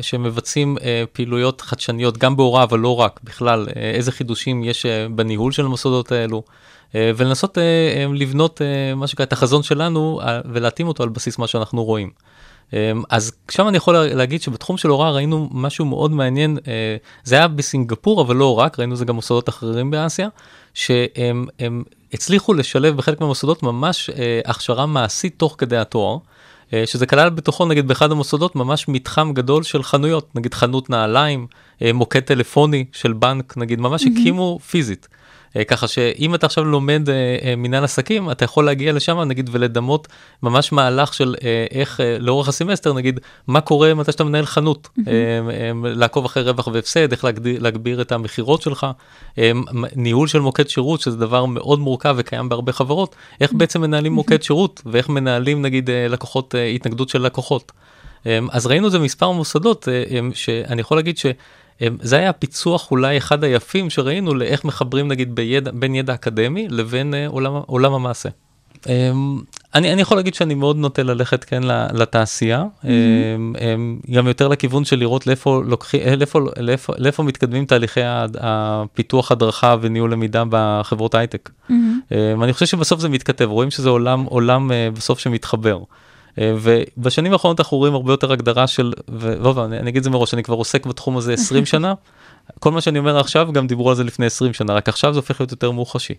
שמבצצים 0.00 0.76
פעילויות 1.12 1.60
חדשניות, 1.60 2.18
גם 2.18 2.36
בהוראה, 2.36 2.62
אבל 2.62 2.78
לא 2.78 3.00
רק, 3.00 3.20
בכלל, 3.24 3.66
איזה 3.76 4.12
חידושים 4.12 4.64
יש 4.64 4.86
בניהול 5.10 5.52
של 5.52 5.64
המוסדות 5.64 6.12
האלו. 6.12 6.42
אה, 6.94 7.10
ולנסות 7.16 7.58
אה, 7.58 7.62
אה, 7.62 8.06
לבנות 8.14 8.60
מה 8.96 9.06
שנקרא 9.06 9.24
את 9.24 9.32
החזון 9.32 9.62
שלנו 9.62 10.20
ולהתאים 10.44 10.88
אותו 10.88 11.02
על 11.02 11.08
בסיס 11.08 11.38
מה 11.38 11.46
שאנחנו 11.46 11.84
רואים. 11.84 12.10
אז 13.10 13.32
שם 13.50 13.68
אני 13.68 13.76
יכול 13.76 13.96
להגיד 13.96 14.42
שבתחום 14.42 14.76
של 14.76 14.88
הוראה 14.88 15.10
ראינו 15.10 15.48
משהו 15.52 15.84
מאוד 15.84 16.10
מעניין, 16.10 16.58
זה 17.24 17.34
היה 17.34 17.48
בסינגפור 17.48 18.22
אבל 18.22 18.36
לא 18.36 18.58
רק, 18.58 18.78
ראינו 18.78 18.96
זה 18.96 19.04
גם 19.04 19.14
מוסדות 19.14 19.48
אחרים 19.48 19.90
באסיה, 19.90 20.28
שהם 20.74 21.82
הצליחו 22.12 22.54
לשלב 22.54 22.96
בחלק 22.96 23.20
מהמוסדות 23.20 23.62
ממש 23.62 24.10
הכשרה 24.44 24.86
מעשית 24.86 25.34
תוך 25.36 25.54
כדי 25.58 25.76
התואר. 25.76 26.16
שזה 26.86 27.06
כלל 27.06 27.30
בתוכו 27.30 27.66
נגיד 27.66 27.88
באחד 27.88 28.12
המוסדות 28.12 28.56
ממש 28.56 28.88
מתחם 28.88 29.32
גדול 29.32 29.62
של 29.62 29.82
חנויות, 29.82 30.36
נגיד 30.36 30.54
חנות 30.54 30.90
נעליים, 30.90 31.46
מוקד 31.94 32.20
טלפוני 32.20 32.84
של 32.92 33.12
בנק, 33.12 33.56
נגיד 33.56 33.80
ממש 33.80 34.02
mm-hmm. 34.02 34.20
הקימו 34.20 34.58
פיזית. 34.70 35.08
אה, 35.56 35.64
ככה 35.64 35.88
שאם 35.88 36.34
אתה 36.34 36.46
עכשיו 36.46 36.64
לומד 36.64 37.08
אה, 37.08 37.14
אה, 37.42 37.56
מנהל 37.56 37.84
עסקים, 37.84 38.30
אתה 38.30 38.44
יכול 38.44 38.66
להגיע 38.66 38.92
לשם 38.92 39.20
נגיד 39.20 39.50
ולדמות 39.52 40.08
ממש 40.42 40.72
מהלך 40.72 41.14
של 41.14 41.34
איך 41.70 42.00
לאורך 42.20 42.48
הסמסטר 42.48 42.92
נגיד 42.92 43.20
מה 43.46 43.60
קורה 43.60 43.94
מתי 43.94 44.12
שאתה 44.12 44.24
מנהל 44.24 44.46
חנות, 44.46 44.88
לעקוב 45.84 46.24
אחרי 46.24 46.42
רווח 46.42 46.68
והפסד, 46.72 47.12
איך 47.12 47.24
להגדיר, 47.24 47.62
להגביר 47.62 48.00
את 48.00 48.12
המכירות 48.12 48.62
שלך, 48.62 48.86
ניהול 49.96 50.28
של 50.28 50.40
מוקד 50.40 50.68
שירות 50.68 51.00
שזה 51.00 51.16
דבר 51.16 51.44
מאוד 51.44 51.78
מורכב 51.78 52.14
וקיים 52.18 52.48
בהרבה 52.48 52.72
חברות, 52.72 53.16
איך 53.40 53.52
בעצם 53.52 53.80
מנהלים 53.80 54.12
מוקד 54.12 54.42
שירות 54.42 54.82
ואיך 54.86 55.08
מנהלים 55.08 55.62
נגיד 55.62 55.90
לקוחות, 56.08 56.54
התנגדות 56.74 57.08
של 57.08 57.22
לקוחות. 57.22 57.72
אז 58.50 58.66
ראינו 58.66 58.86
את 58.86 58.92
זה 58.92 58.98
מספר 58.98 59.30
מוסדות 59.30 59.88
שאני 60.34 60.80
יכול 60.80 60.98
להגיד 60.98 61.18
ש... 61.18 61.26
זה 62.00 62.16
היה 62.16 62.32
פיצוח 62.32 62.90
אולי 62.90 63.18
אחד 63.18 63.44
היפים 63.44 63.90
שראינו 63.90 64.34
לאיך 64.34 64.64
מחברים 64.64 65.08
נגיד 65.08 65.34
בידע, 65.34 65.70
בין 65.74 65.94
ידע 65.94 66.14
אקדמי 66.14 66.68
לבין 66.70 67.14
uh, 67.14 67.32
עולם, 67.32 67.52
עולם 67.66 67.92
המעשה. 67.92 68.28
Um, 68.82 68.88
אני, 69.74 69.92
אני 69.92 70.02
יכול 70.02 70.16
להגיד 70.16 70.34
שאני 70.34 70.54
מאוד 70.54 70.76
נוטה 70.76 71.02
ללכת 71.02 71.44
כן 71.44 71.62
לתעשייה, 71.94 72.64
mm-hmm. 72.64 72.86
um, 72.86 73.56
um, 73.56 74.12
גם 74.12 74.26
יותר 74.26 74.48
לכיוון 74.48 74.84
של 74.84 74.98
לראות 74.98 75.26
לאיפה, 75.26 75.62
לוקחי, 75.66 76.16
לאיפה, 76.16 76.40
לאיפה, 76.56 76.92
לאיפה 76.98 77.22
מתקדמים 77.22 77.64
תהליכי 77.64 78.00
הפיתוח 78.40 79.32
הדרכה 79.32 79.76
וניהול 79.80 80.12
למידה 80.12 80.42
בחברות 80.50 81.14
הייטק. 81.14 81.50
Mm-hmm. 81.70 81.72
אני 82.42 82.52
חושב 82.52 82.66
שבסוף 82.66 83.00
זה 83.00 83.08
מתכתב, 83.08 83.44
רואים 83.44 83.70
שזה 83.70 83.88
עולם, 83.88 84.22
עולם 84.24 84.70
uh, 84.70 84.96
בסוף 84.98 85.18
שמתחבר. 85.18 85.78
אה, 86.38 86.54
ובשנים 86.62 87.32
האחרונות 87.32 87.60
אנחנו 87.60 87.76
רואים 87.76 87.94
הרבה 87.94 88.12
יותר 88.12 88.32
הגדרה 88.32 88.66
של, 88.66 88.92
ולא, 89.08 89.64
אני, 89.64 89.78
אני 89.78 89.90
אגיד 89.90 89.96
את 89.96 90.04
זה 90.04 90.10
מראש, 90.10 90.34
אני 90.34 90.42
כבר 90.42 90.54
עוסק 90.54 90.86
בתחום 90.86 91.16
הזה 91.16 91.32
20 91.32 91.66
שנה, 91.72 91.94
כל 92.60 92.72
מה 92.72 92.80
שאני 92.80 92.98
אומר 92.98 93.18
עכשיו 93.18 93.48
גם 93.52 93.66
דיברו 93.66 93.90
על 93.90 93.96
זה 93.96 94.04
לפני 94.04 94.26
20 94.26 94.52
שנה, 94.52 94.74
רק 94.74 94.88
עכשיו 94.88 95.12
זה 95.12 95.18
הופך 95.18 95.40
להיות 95.40 95.50
יותר 95.50 95.70
מוחשי. 95.70 96.14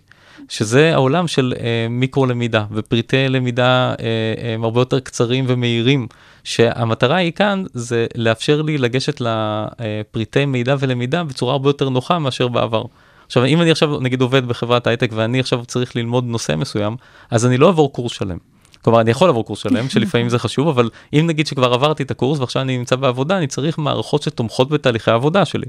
שזה 0.48 0.94
העולם 0.94 1.28
של 1.28 1.54
אה, 1.60 1.86
מיקרו 1.90 2.26
למידה 2.26 2.64
ופריטי 2.70 3.28
למידה 3.28 3.94
אה, 4.00 4.54
הם 4.54 4.64
הרבה 4.64 4.80
יותר 4.80 5.00
קצרים 5.00 5.44
ומהירים, 5.48 6.06
שהמטרה 6.44 7.16
היא 7.16 7.32
כאן 7.32 7.64
זה 7.74 8.06
לאפשר 8.14 8.62
לי 8.62 8.78
לגשת 8.78 9.20
לפריטי 9.20 10.46
מידע 10.46 10.76
ולמידה 10.78 11.24
בצורה 11.24 11.52
הרבה 11.52 11.68
יותר 11.68 11.88
נוחה 11.88 12.18
מאשר 12.18 12.48
בעבר. 12.48 12.84
עכשיו 13.26 13.44
אם 13.44 13.62
אני 13.62 13.70
עכשיו 13.70 14.00
נגיד 14.00 14.20
עובד 14.20 14.46
בחברת 14.46 14.86
הייטק 14.86 15.10
ואני 15.14 15.40
עכשיו 15.40 15.64
צריך 15.64 15.96
ללמוד 15.96 16.24
נושא 16.24 16.56
מסוים, 16.56 16.96
אז 17.30 17.46
אני 17.46 17.56
לא 17.56 17.66
אעבור 17.66 17.92
קורס 17.92 18.12
שלם. 18.12 18.38
כלומר 18.82 19.00
אני 19.00 19.10
יכול 19.10 19.28
לעבור 19.28 19.44
קורס 19.44 19.58
שלם 19.58 19.88
שלפעמים 19.92 20.28
זה 20.28 20.38
חשוב 20.38 20.68
אבל 20.68 20.90
אם 21.12 21.24
נגיד 21.26 21.46
שכבר 21.46 21.74
עברתי 21.74 22.02
את 22.02 22.10
הקורס 22.10 22.38
ועכשיו 22.38 22.62
אני 22.62 22.78
נמצא 22.78 22.96
בעבודה 22.96 23.38
אני 23.38 23.46
צריך 23.46 23.78
מערכות 23.78 24.22
שתומכות 24.22 24.68
בתהליכי 24.68 25.10
העבודה 25.10 25.44
שלי. 25.44 25.66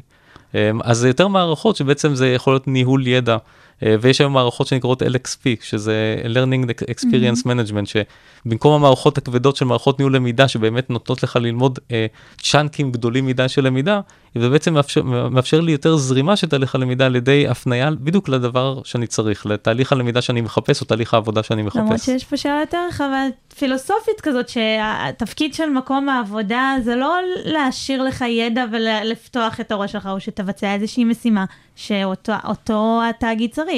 אמ, 0.56 0.80
אז 0.84 0.98
זה 0.98 1.08
יותר 1.08 1.28
מערכות 1.28 1.76
שבעצם 1.76 2.16
זה 2.16 2.30
יכול 2.30 2.54
להיות 2.54 2.68
ניהול 2.68 3.08
ידע 3.08 3.38
ויש 3.82 4.22
היום 4.22 4.34
מערכות 4.34 4.68
שנקראות 4.68 5.02
LXP 5.02 5.44
שזה 5.62 6.16
learning 6.24 6.70
experience 6.70 7.44
management 7.44 8.00
שבמקום 8.46 8.74
המערכות 8.74 9.18
הכבדות 9.18 9.56
של 9.56 9.66
מערכות 9.66 10.00
ניהול 10.00 10.16
למידה 10.16 10.48
שבאמת 10.48 10.90
נותנות 10.90 11.24
לך 11.24 11.36
ללמוד 11.36 11.80
אה, 11.92 12.06
צ'אנקים 12.42 12.92
גדולים 12.92 13.26
מדי 13.26 13.50
של 13.50 13.66
למידה 13.66 14.02
זה 14.36 14.50
בעצם 14.50 14.74
מאפשר, 14.74 15.04
מאפשר 15.04 15.62
לי 15.62 15.72
יותר 15.72 15.98
זרימה 15.98 16.36
של 16.36 16.48
תהליך 16.48 16.76
הלמידה 16.76 17.06
על 17.06 17.16
ידי 17.16 17.48
הפנייה 17.48 17.92
בדיוק 17.92 18.30
לדבר 18.30 18.82
שאני 18.84 19.08
צריך 19.08 19.46
לתהליך 19.46 19.92
הלמידה 19.92 20.22
שאני 20.22 20.42
מחפש 20.42 20.82
או 20.82 20.86
תהליך 20.86 21.14
העבודה 21.14 21.44
שאני 21.44 21.62
מחפש. 21.62 21.80
למרות 21.80 22.00
שיש 22.00 22.24
פה 22.24 22.38
שאלה 22.38 22.60
יותר 22.60 22.78
רחבה 22.88 23.26
פילוסופית 23.58 24.22
כזאת 24.22 24.50
שהתפקיד 24.50 25.54
של 25.54 25.70
מקום 25.70 26.10
העבודה 26.10 26.76
זה 26.84 26.96
לא 26.96 27.20
להשאיר 27.46 28.04
לך 28.04 28.22
ידע 28.22 28.66
ולפתוח 28.72 29.60
את 29.60 29.72
הראש 29.72 29.92
שלך 29.92 30.10
או 30.12 30.20
שתבצע 30.20 30.74
איזושהי 30.74 31.04
משימה 31.04 31.46
שאותו 31.76 33.02
התאגיד 33.10 33.52
צריך. 33.52 33.69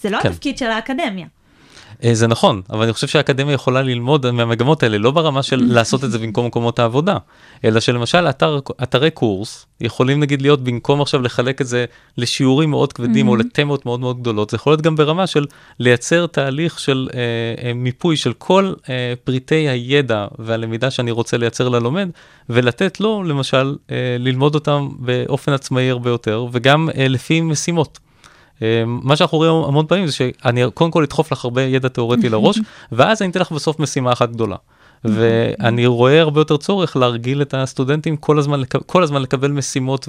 זה 0.00 0.10
לא 0.10 0.18
כן. 0.22 0.28
התפקיד 0.28 0.58
של 0.58 0.66
האקדמיה. 0.66 1.26
אה, 2.04 2.14
זה 2.14 2.26
נכון, 2.26 2.62
אבל 2.70 2.82
אני 2.82 2.92
חושב 2.92 3.06
שהאקדמיה 3.06 3.54
יכולה 3.54 3.82
ללמוד 3.82 4.30
מהמגמות 4.30 4.82
האלה, 4.82 4.98
לא 4.98 5.10
ברמה 5.10 5.42
של 5.42 5.64
לעשות 5.74 6.04
את 6.04 6.10
זה 6.10 6.18
במקום 6.18 6.46
מקומות 6.46 6.78
העבודה, 6.78 7.16
אלא 7.64 7.80
שלמשל 7.80 8.28
אתר, 8.28 8.58
אתרי 8.82 9.10
קורס 9.10 9.66
יכולים 9.80 10.20
נגיד 10.20 10.42
להיות 10.42 10.64
במקום 10.64 11.00
עכשיו 11.00 11.22
לחלק 11.22 11.60
את 11.60 11.66
זה 11.66 11.84
לשיעורים 12.18 12.70
מאוד 12.70 12.92
כבדים 12.92 13.28
או 13.28 13.36
לתמות 13.36 13.86
מאוד 13.86 14.00
מאוד 14.00 14.20
גדולות, 14.20 14.50
זה 14.50 14.54
יכול 14.54 14.72
להיות 14.72 14.82
גם 14.82 14.96
ברמה 14.96 15.26
של 15.26 15.46
לייצר 15.78 16.26
תהליך 16.26 16.78
של 16.78 17.08
אה, 17.14 17.18
אה, 17.64 17.74
מיפוי 17.74 18.16
של 18.16 18.32
כל 18.32 18.72
אה, 18.88 19.14
פריטי 19.24 19.68
הידע 19.68 20.26
והלמידה 20.38 20.90
שאני 20.90 21.10
רוצה 21.10 21.36
לייצר 21.36 21.68
ללומד, 21.68 22.08
ולתת 22.48 23.00
לו 23.00 23.22
למשל 23.22 23.76
אה, 23.90 24.16
ללמוד 24.18 24.54
אותם 24.54 24.88
באופן 24.98 25.52
עצמאי 25.52 25.90
הרבה 25.90 26.10
יותר, 26.10 26.46
וגם 26.52 26.88
אה, 26.98 27.08
לפי 27.08 27.40
משימות. 27.40 27.98
אמ, 28.62 29.00
מה 29.02 29.16
שאנחנו 29.16 29.38
רואים 29.38 29.52
המון 29.52 29.86
פעמים 29.86 30.06
זה 30.06 30.12
שאני 30.12 30.62
קודם 30.74 30.90
כל 30.90 31.02
אדחוף 31.02 31.32
לך 31.32 31.44
הרבה 31.44 31.62
ידע 31.62 31.88
תיאורטי 31.88 32.28
לראש, 32.28 32.60
ואז 32.92 33.22
אני 33.22 33.30
אתן 33.30 33.40
לך 33.40 33.52
בסוף 33.52 33.80
משימה 33.80 34.12
אחת 34.12 34.30
גדולה. 34.30 34.56
ואני 35.04 35.86
רואה 35.86 36.20
הרבה 36.20 36.40
יותר 36.40 36.56
צורך 36.56 36.96
להרגיל 36.96 37.42
את 37.42 37.54
הסטודנטים 37.54 38.16
כל 38.16 38.38
הזמן, 38.38 38.60
כל 38.86 39.02
הזמן 39.02 39.22
לקבל 39.22 39.50
משימות 39.50 40.08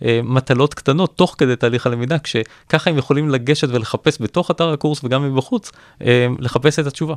ומטלות 0.00 0.74
קטנות 0.74 1.16
תוך 1.16 1.34
כדי 1.38 1.56
תהליך 1.56 1.86
הלמידה, 1.86 2.18
כשככה 2.18 2.90
הם 2.90 2.98
יכולים 2.98 3.28
לגשת 3.28 3.68
ולחפש 3.70 4.22
בתוך 4.22 4.50
אתר 4.50 4.72
הקורס 4.72 5.04
וגם 5.04 5.34
מבחוץ, 5.34 5.72
אמ, 6.00 6.06
לחפש 6.38 6.78
את 6.78 6.86
התשובה. 6.86 7.14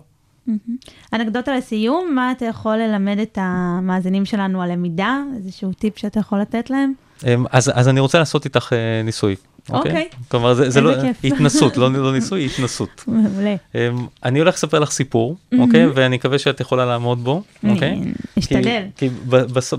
אנקדוטה 1.14 1.58
לסיום, 1.58 2.16
מה 2.16 2.32
אתה 2.32 2.46
יכול 2.46 2.78
ללמד 2.78 3.20
את 3.20 3.38
המאזינים 3.42 4.26
שלנו 4.26 4.62
על 4.62 4.72
למידה? 4.72 5.18
איזשהו 5.36 5.74
טיפ 5.74 5.98
שאתה 5.98 6.20
יכול 6.20 6.40
לתת 6.40 6.70
להם? 6.70 6.94
אמ, 7.28 7.46
אז, 7.52 7.72
אז 7.76 7.88
אני 7.88 8.00
רוצה 8.00 8.20
לעשות 8.20 8.46
איתך 8.46 8.74
אה, 8.74 9.04
ניסוי. 9.04 9.36
אוקיי. 9.70 10.10
Okay. 10.12 10.16
כלומר, 10.28 10.54
זה, 10.54 10.70
זה 10.70 10.82
לא, 10.82 10.92
התנסות, 11.24 11.78
לא, 11.78 11.92
לא 11.92 12.14
ניסוי, 12.14 12.46
התנסות. 12.46 13.04
מעולה. 13.08 13.56
Um, 13.74 13.78
אני 14.24 14.40
הולך 14.40 14.56
לספר 14.56 14.80
לך 14.80 14.92
סיפור, 14.92 15.38
אוקיי? 15.60 15.86
Mm-hmm. 15.86 15.90
Okay? 15.90 15.92
ואני 15.96 16.16
מקווה 16.16 16.40
שאת 16.40 16.60
יכולה 16.60 16.86
לעמוד 16.86 17.24
בו, 17.24 17.44
אוקיי? 17.70 18.00
Okay? 18.02 18.40
אשתדל. 18.40 18.84
כי, 18.96 19.10
כי 19.10 19.16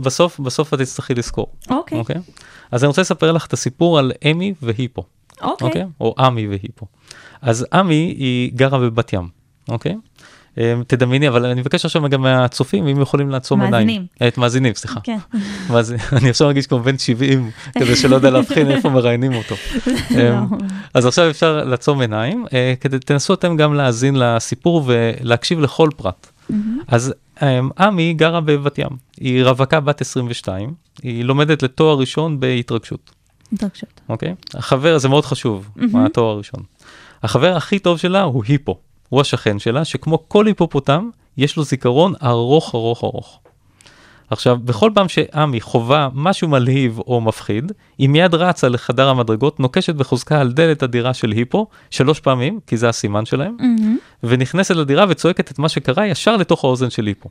בסוף, 0.02 0.40
בסוף 0.40 0.74
את 0.74 0.78
תצטרכי 0.78 1.14
לזכור. 1.14 1.46
אוקיי. 1.70 1.98
Okay. 1.98 2.00
אוקיי? 2.00 2.16
Okay? 2.16 2.42
אז 2.70 2.84
אני 2.84 2.88
רוצה 2.88 3.00
לספר 3.00 3.32
לך 3.32 3.46
את 3.46 3.52
הסיפור 3.52 3.98
על 3.98 4.12
אמי 4.30 4.54
והיפו. 4.62 5.02
אוקיי. 5.42 5.68
Okay. 5.68 5.74
Okay? 5.74 5.86
או 6.00 6.14
עמי 6.18 6.46
והיפו. 6.46 6.86
אז 7.42 7.66
עמי 7.72 8.14
היא 8.18 8.52
גרה 8.54 8.78
בבת 8.78 9.12
ים, 9.12 9.28
אוקיי? 9.68 9.96
אמ, 10.58 10.82
תדמייני, 10.86 11.28
אבל 11.28 11.46
אני 11.46 11.60
מבקש 11.60 11.84
עכשיו 11.84 12.08
גם 12.08 12.22
מהצופים, 12.22 12.86
אם 12.86 13.00
יכולים 13.00 13.30
לעצום 13.30 13.62
עיניים. 13.62 13.86
מאזינים. 13.86 14.06
את 14.28 14.38
מאזינים, 14.38 14.74
סליחה. 14.74 15.00
כן. 15.00 15.18
אני 16.12 16.30
עכשיו 16.30 16.46
מרגיש 16.46 16.66
כמו 16.66 16.78
בן 16.78 16.98
70, 16.98 17.50
כדי 17.72 17.96
שלא 17.96 18.16
יודע 18.16 18.30
להבחין 18.30 18.70
איפה 18.70 18.90
מראיינים 18.96 19.34
אותו. 19.34 19.54
לא. 19.86 20.20
אמ, 20.20 20.44
אז 20.94 21.06
עכשיו 21.06 21.30
אפשר 21.30 21.64
לעצום 21.64 22.00
עיניים, 22.00 22.44
אה, 22.52 22.74
כדי 22.80 22.98
תנסו 22.98 23.34
אתם 23.34 23.56
גם 23.56 23.74
להאזין 23.74 24.16
לסיפור 24.16 24.82
ולהקשיב 24.86 25.60
לכל 25.60 25.88
פרט. 25.96 26.26
אז 26.88 27.14
עמי 27.78 28.14
גרה 28.14 28.40
בבת 28.40 28.78
ים, 28.78 28.88
היא 29.20 29.44
רווקה 29.44 29.80
בת 29.80 30.00
22, 30.00 30.74
היא 31.02 31.24
לומדת 31.24 31.62
לתואר 31.62 31.98
ראשון 31.98 32.40
בהתרגשות. 32.40 33.10
התרגשות. 33.52 34.00
אוקיי? 34.08 34.34
החבר, 34.54 34.98
זה 34.98 35.08
מאוד 35.08 35.24
חשוב, 35.24 35.70
התואר 35.94 36.30
הראשון. 36.34 36.62
החבר 37.22 37.56
הכי 37.56 37.78
טוב 37.78 37.98
שלה 37.98 38.22
הוא 38.22 38.44
היפו. 38.46 38.78
הוא 39.10 39.20
השכן 39.20 39.58
שלה, 39.58 39.84
שכמו 39.84 40.28
כל 40.28 40.46
היפופוטם, 40.46 41.10
יש 41.36 41.56
לו 41.56 41.64
זיכרון 41.64 42.14
ארוך 42.22 42.74
ארוך 42.74 43.04
ארוך. 43.04 43.40
עכשיו, 44.30 44.58
בכל 44.64 44.90
פעם 44.94 45.08
שעמי 45.08 45.60
חווה 45.60 46.08
משהו 46.14 46.48
מלהיב 46.48 46.98
או 46.98 47.20
מפחיד, 47.20 47.72
היא 47.98 48.08
מיד 48.08 48.34
רצה 48.34 48.68
לחדר 48.68 49.08
המדרגות, 49.08 49.60
נוקשת 49.60 49.94
בחוזקה 49.94 50.40
על 50.40 50.52
דלת 50.52 50.82
הדירה 50.82 51.14
של 51.14 51.30
היפו, 51.30 51.66
שלוש 51.90 52.20
פעמים, 52.20 52.60
כי 52.66 52.76
זה 52.76 52.88
הסימן 52.88 53.26
שלהם, 53.26 53.56
מהמם. 53.58 53.98
ונכנסת 54.22 54.74
לדירה 54.74 55.04
וצועקת 55.08 55.50
את 55.50 55.58
מה 55.58 55.68
שקרה 55.68 56.06
ישר 56.06 56.36
לתוך 56.36 56.64
האוזן 56.64 56.90
של 56.90 57.06
היפו. 57.06 57.28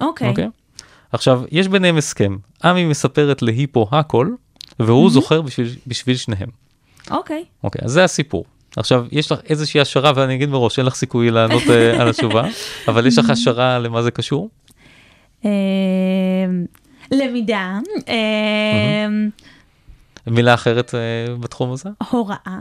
אוקיי. 0.00 0.28
אוקיי? 0.28 0.48
עכשיו, 1.12 1.42
יש 1.50 1.68
ביניהם 1.68 1.96
הסכם. 1.96 2.36
עמי 2.64 2.84
מספרת 2.84 3.42
להיפו 3.42 3.88
הכל, 3.92 4.30
והוא 4.80 5.10
זוכר 5.10 5.42
בשביל, 5.42 5.68
בשביל 5.86 6.16
שניהם. 6.16 6.48
אוקיי. 7.10 7.44
אוקיי, 7.64 7.80
אז 7.84 7.92
זה 7.92 8.04
הסיפור. 8.04 8.44
עכשיו, 8.76 9.06
יש 9.12 9.32
לך 9.32 9.38
איזושהי 9.48 9.80
השערה, 9.80 10.12
ואני 10.16 10.34
אגיד 10.34 10.48
מראש, 10.48 10.78
אין 10.78 10.86
לך 10.86 10.94
סיכוי 10.94 11.30
לענות 11.30 11.62
אה, 11.70 11.90
על 12.00 12.08
התשובה, 12.08 12.44
אבל 12.88 13.06
יש 13.06 13.18
לך 13.18 13.30
השערה 13.30 13.78
למה 13.78 14.02
זה 14.02 14.10
קשור? 14.10 14.48
אה, 15.44 15.50
למידה, 17.12 17.78
אה, 18.08 19.06
מילה 20.26 20.54
אחרת 20.54 20.94
בתחום 21.40 21.72
הזה? 21.72 21.88
הוראה, 22.10 22.58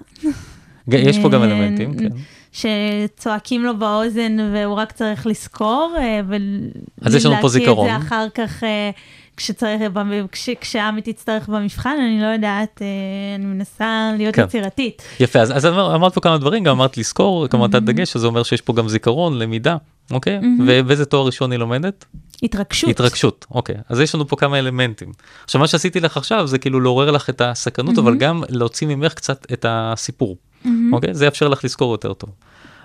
יש 0.87 1.19
פה 1.19 1.29
גם 1.29 1.43
אלמנטים, 1.43 1.93
כן. 1.97 2.09
שצועקים 2.51 3.63
לו 3.63 3.77
באוזן 3.77 4.37
והוא 4.53 4.75
רק 4.75 4.91
צריך 4.91 5.27
לזכור. 5.27 5.95
ולהקיא 6.27 7.29
את 7.41 7.51
זה 7.83 7.97
אחר 7.97 8.27
כך 8.35 8.63
כשצריך, 9.37 9.81
כש- 10.31 10.49
כשעמי 10.61 11.01
תצטרך 11.01 11.49
במבחן, 11.49 11.95
אני 12.07 12.21
לא 12.21 12.27
יודעת, 12.27 12.81
אה, 12.81 12.87
אני 13.35 13.45
מנסה 13.45 14.11
להיות 14.17 14.35
כן. 14.35 14.43
יצירתית. 14.43 15.01
יפה, 15.19 15.39
אז, 15.39 15.57
אז 15.57 15.65
אמר- 15.65 15.95
אמרת 15.95 16.13
פה 16.13 16.21
כמה 16.21 16.37
דברים, 16.37 16.63
גם 16.63 16.71
אמרת 16.75 16.97
לזכור, 16.97 17.47
כמובן 17.47 17.67
נתת 17.67 17.83
דגש, 17.83 18.11
שזה 18.13 18.27
אומר 18.27 18.43
שיש 18.43 18.61
פה 18.61 18.73
גם 18.73 18.87
זיכרון, 18.89 19.39
למידה, 19.39 19.77
אוקיי? 20.11 20.39
ובאיזה 20.67 21.05
תואר 21.05 21.25
ראשון 21.25 21.51
היא 21.51 21.59
לומדת? 21.59 22.05
התרגשות. 22.43 22.89
התרגשות, 22.89 23.45
אוקיי. 23.51 23.75
אז 23.89 23.99
יש 23.99 24.15
לנו 24.15 24.27
פה 24.27 24.35
כמה 24.35 24.59
אלמנטים. 24.59 25.11
עכשיו, 25.43 25.61
מה 25.61 25.67
שעשיתי 25.67 25.99
לך 25.99 26.17
עכשיו 26.17 26.47
זה 26.47 26.57
כאילו 26.57 26.79
לעורר 26.79 27.11
לך 27.11 27.29
את 27.29 27.41
הסקרנות, 27.41 27.97
אבל 27.97 28.17
גם 28.17 28.43
להוציא 28.49 28.87
ממך 28.87 29.13
קצת 29.13 29.45
את 29.53 29.65
הסיפור, 29.69 30.37
אוקיי? 30.91 31.13
זה 31.13 31.25
יאפשר 31.25 31.47
לך 31.47 31.63
לזכור 31.65 31.91
יותר 31.91 32.13
טוב. 32.13 32.29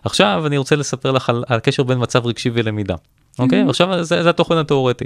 עכשיו 0.05 0.43
אני 0.47 0.57
רוצה 0.59 0.77
לספר 0.77 1.11
לך 1.13 1.29
על, 1.29 1.45
על 1.49 1.57
הקשר 1.57 1.83
בין 1.83 1.99
מצב 2.03 2.27
רגשי 2.27 2.51
ולמידה, 2.55 2.95
אוקיי? 3.39 3.65
עכשיו 3.69 4.05
זה, 4.05 4.23
זה 4.23 4.31
התוכן 4.31 4.57
התיאורטי. 4.57 5.05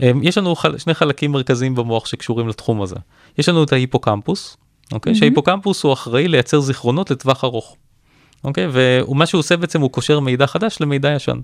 אמ, 0.00 0.20
יש 0.22 0.38
לנו 0.38 0.54
חל, 0.54 0.78
שני 0.78 0.94
חלקים 0.94 1.32
מרכזיים 1.32 1.74
במוח 1.74 2.06
שקשורים 2.06 2.48
לתחום 2.48 2.82
הזה. 2.82 2.96
יש 3.38 3.48
לנו 3.48 3.64
את 3.64 3.72
ההיפוקמפוס, 3.72 4.56
אוקיי? 4.92 5.14
שההיפוקמפוס 5.14 5.82
הוא 5.82 5.92
אחראי 5.92 6.28
לייצר 6.28 6.60
זיכרונות 6.60 7.10
לטווח 7.10 7.44
ארוך. 7.44 7.76
אוקיי? 8.44 8.66
ומה 8.72 9.26
שהוא 9.26 9.38
עושה 9.38 9.56
בעצם 9.56 9.80
הוא 9.80 9.90
קושר 9.90 10.20
מידע 10.20 10.46
חדש 10.46 10.76
למידע 10.80 11.10
ישן. 11.10 11.38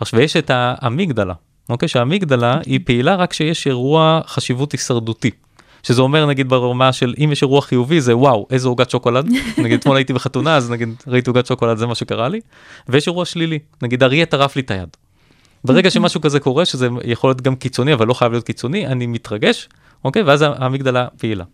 עכשיו 0.00 0.20
ויש 0.20 0.36
את 0.36 0.50
האמיגדלה, 0.54 1.34
אוקיי? 1.68 1.88
שהאמיגדלה 1.88 2.60
היא 2.66 2.80
פעילה 2.84 3.14
רק 3.14 3.30
כשיש 3.30 3.66
אירוע 3.66 4.20
חשיבות 4.26 4.72
הישרדותי. 4.72 5.30
שזה 5.82 6.02
אומר 6.02 6.26
נגיד 6.26 6.48
ברמה 6.48 6.92
של 6.92 7.14
אם 7.24 7.32
יש 7.32 7.42
אירוע 7.42 7.62
חיובי 7.62 8.00
זה 8.00 8.16
וואו 8.16 8.46
איזה 8.50 8.68
עוגת 8.68 8.90
שוקולד 8.90 9.28
נגיד 9.64 9.78
אתמול 9.78 9.96
הייתי 9.96 10.12
בחתונה 10.12 10.56
אז 10.56 10.70
נגיד 10.70 10.88
ראיתי 11.06 11.30
עוגת 11.30 11.46
שוקולד 11.46 11.76
זה 11.76 11.86
מה 11.86 11.94
שקרה 11.94 12.28
לי 12.28 12.40
ויש 12.88 13.06
אירוע 13.06 13.24
שלילי 13.24 13.58
נגיד 13.82 14.02
אריה 14.02 14.26
טרף 14.26 14.56
לי 14.56 14.62
את 14.62 14.70
היד. 14.70 14.88
ברגע 15.66 15.90
שמשהו 15.90 16.20
כזה 16.20 16.40
קורה 16.40 16.64
שזה 16.64 16.88
יכול 17.04 17.30
להיות 17.30 17.40
גם 17.40 17.56
קיצוני 17.56 17.94
אבל 17.94 18.06
לא 18.06 18.14
חייב 18.14 18.32
להיות 18.32 18.44
קיצוני 18.44 18.86
אני 18.86 19.06
מתרגש 19.06 19.68
אוקיי 20.04 20.22
ואז 20.22 20.42
האמיגדלה 20.42 21.06
פעילה. 21.18 21.44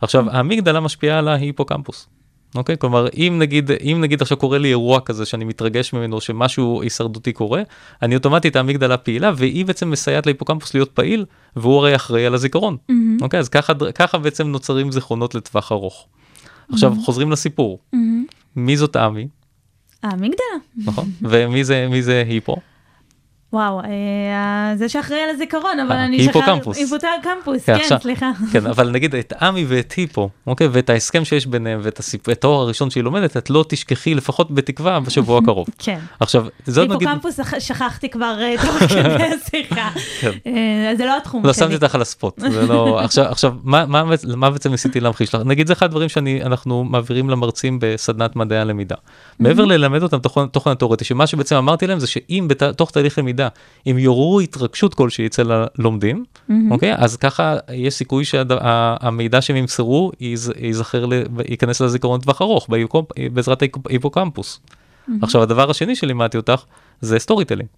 עכשיו 0.00 0.30
האמיגדלה 0.30 0.80
משפיעה 0.80 1.18
על 1.18 1.28
ההיפוקמפוס. 1.28 2.08
אוקיי 2.54 2.76
כלומר 2.78 3.06
אם 3.16 3.36
נגיד 3.38 3.70
אם 3.70 3.98
נגיד 4.00 4.22
עכשיו 4.22 4.36
קורה 4.36 4.58
לי 4.58 4.68
אירוע 4.68 5.00
כזה 5.00 5.24
שאני 5.24 5.44
מתרגש 5.44 5.92
ממנו 5.92 6.20
שמשהו 6.20 6.82
הישרדותי 6.82 7.32
קורה 7.32 7.62
אני 8.02 8.14
אוטומטית 8.14 8.56
האמיגדלה 8.56 8.96
פעילה 8.96 9.32
והיא 9.36 9.66
בעצם 9.66 9.90
מסייעת 9.90 10.26
להיפוקמפוס 10.26 10.74
להיות 10.74 10.90
פעיל 10.90 11.24
והוא 11.56 11.78
הרי 11.78 11.96
אחראי 11.96 12.26
על 12.26 12.34
הזיכרון. 12.34 12.76
אוקיי 13.20 13.40
אז 13.40 13.48
ככה 13.48 13.72
ככה 13.94 14.18
בעצם 14.18 14.48
נוצרים 14.48 14.92
זיכרונות 14.92 15.34
לטווח 15.34 15.72
ארוך. 15.72 16.06
עכשיו 16.72 16.94
חוזרים 17.04 17.30
לסיפור 17.30 17.78
מי 18.56 18.76
זאת 18.76 18.96
עמי 18.96 19.28
האמיגדלה. 20.02 20.56
נכון 20.76 21.10
ומי 21.22 21.64
זה 21.64 21.88
זה 22.00 22.24
היפו 22.28 22.56
וואו, 23.52 23.80
אה, 23.80 23.86
זה 24.76 24.88
שאחראי 24.88 25.20
על 25.20 25.30
הזיכרון, 25.30 25.80
אבל 25.80 25.96
אה, 25.96 26.04
אני 26.04 26.16
היפוקמפוס. 26.16 26.76
היפוקמפוס, 26.78 27.64
כן, 27.66 27.76
כן, 27.76 27.82
עכשיו- 27.82 27.98
סליחה. 28.00 28.30
כן 28.52 28.66
אבל 28.66 28.90
נגיד 28.90 29.14
את 29.14 29.32
עמי 29.42 29.64
ואת 29.68 29.92
היפו 29.92 30.28
אוקיי 30.46 30.68
ואת 30.72 30.90
ההסכם 30.90 31.24
שיש 31.24 31.46
ביניהם 31.46 31.80
ואת 31.82 32.00
את 32.22 32.28
התואר 32.28 32.60
הראשון 32.62 32.90
שהיא 32.90 33.04
לומדת 33.04 33.36
את 33.36 33.50
לא 33.50 33.64
תשכחי 33.68 34.14
לפחות 34.14 34.50
בתקווה 34.50 35.00
בשבוע 35.00 35.38
הקרוב. 35.42 35.66
כן. 35.78 35.98
עכשיו 36.20 36.46
זאת 36.66 36.88
נגיד 36.90 37.08
היפוקמפוס 37.08 37.40
שכ- 37.40 37.58
שכחתי 37.60 38.08
כבר 38.08 38.36
אה, 38.40 38.54
תוך 38.66 38.78
כדי 38.88 39.24
השיחה. 39.46 39.90
כן. 40.20 40.30
אה, 40.46 40.52
זה 40.96 41.06
לא 41.06 41.16
התחום 41.16 41.46
לא 41.46 41.52
שלי. 41.52 41.62
שמתי 41.64 41.74
אותך 41.74 41.94
על 41.94 42.02
הספוט 42.02 42.42
לא 42.68 43.00
עכשיו 43.30 43.54
מה 43.64 43.86
מה 43.86 44.04
בעצ- 44.04 44.36
מה 44.36 44.50
בעצם 44.50 44.70
ניסיתי 44.70 45.00
להמחיש 45.00 45.34
לך 45.34 45.40
נגיד 45.44 45.66
זה 45.66 45.72
אחד 45.72 45.86
הדברים 45.86 46.08
שאני 46.08 46.42
אנחנו 46.42 46.84
מעבירים 46.84 47.30
למרצים 47.30 47.78
בסדנת 47.80 48.36
מדעי 48.36 48.58
הלמידה. 48.58 48.96
מעבר 49.38 49.64
ללמד 49.64 50.02
אותם 50.02 50.18
תוכן 50.52 50.70
התיאורטי 50.70 51.04
שמה 51.04 51.26
שבעצם 51.26 51.56
אמרתי 51.56 51.86
להם 51.86 51.98
זה 51.98 52.06
שאם 52.06 52.44
בתוך 52.48 52.90
תהליך 52.90 53.18
למידה 53.18 53.43
אם 53.86 53.98
יעוררו 53.98 54.40
התרגשות 54.40 54.94
כלשהי 54.94 55.26
אצל 55.26 55.52
הלומדים 55.52 56.24
אוקיי 56.70 56.94
אז 56.96 57.16
ככה 57.16 57.56
יש 57.72 57.94
סיכוי 57.94 58.24
שהמידע 58.24 59.40
שהם 59.42 59.56
ימסרו 59.56 60.12
ייז- 60.20 60.52
ייזכר 60.60 61.04
ייכנס 61.48 61.80
לזיכרון 61.80 62.20
לטווח 62.20 62.42
ארוך 62.42 62.68
בעזרת 63.32 63.62
ההיפוקמפוס. 63.88 64.60
עכשיו 65.22 65.42
הדבר 65.42 65.70
השני 65.70 65.96
שלימדתי 65.96 66.36
אותך 66.36 66.62
זה 67.00 67.18
storytelling. 67.18 67.68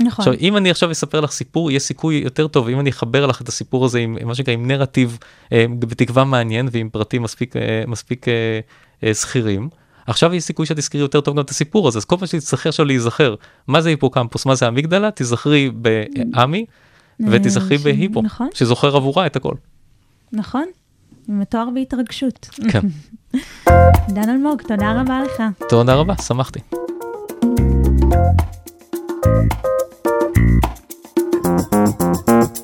נכון. 0.00 0.08
עכשיו 0.28 0.34
אם 0.40 0.56
אני 0.56 0.70
עכשיו 0.70 0.90
אספר 0.90 1.20
לך 1.20 1.30
סיפור 1.30 1.70
יהיה 1.70 1.80
סיכוי 1.80 2.14
יותר 2.24 2.48
טוב 2.48 2.68
אם 2.68 2.80
אני 2.80 2.90
אחבר 2.90 3.26
לך 3.26 3.40
את 3.42 3.48
הסיפור 3.48 3.84
הזה 3.84 3.98
עם 3.98 4.16
מה 4.24 4.34
שנקרא 4.34 4.54
עם 4.54 4.66
נרטיב 4.66 5.18
אה, 5.52 5.64
בתקווה 5.78 6.24
מעניין 6.24 6.68
ועם 6.72 6.88
פרטים 6.88 7.22
מספיק 7.22 7.54
מספיק 7.86 8.26
אה, 8.28 9.12
זכירים. 9.12 9.68
עכשיו 10.10 10.34
יש 10.34 10.44
סיכוי 10.44 10.66
שתזכרי 10.66 11.00
יותר 11.00 11.20
טוב 11.20 11.36
גם 11.36 11.44
את 11.44 11.50
הסיפור 11.50 11.88
הזה, 11.88 11.98
אז 11.98 12.04
כל 12.04 12.16
פעם 12.16 12.26
שתצטרכי 12.26 12.68
עכשיו 12.68 12.86
להיזכר 12.86 13.34
מה 13.66 13.80
זה 13.80 13.88
היפוקמפוס, 13.88 14.46
מה 14.46 14.54
זה 14.54 14.68
אמיגדלה, 14.68 15.10
תיזכרי 15.10 15.70
בעמי 15.70 16.64
אה, 17.20 17.26
ותיזכרי 17.30 17.78
בהיפו, 17.78 18.22
נכון. 18.22 18.48
שזוכר 18.54 18.96
עבורה 18.96 19.26
את 19.26 19.36
הכל. 19.36 19.54
נכון, 20.32 20.64
מתואר 21.28 21.68
בהתרגשות. 21.74 22.50
כן. 22.70 22.80
דן 24.14 24.28
אלמוג, 24.28 24.62
תודה 24.62 25.00
רבה 25.00 25.20
לך. 25.22 25.42
תודה 25.68 25.94
רבה, 25.94 26.14
שמחתי. 26.16 26.60
thank 29.22 29.64
you 29.64 29.70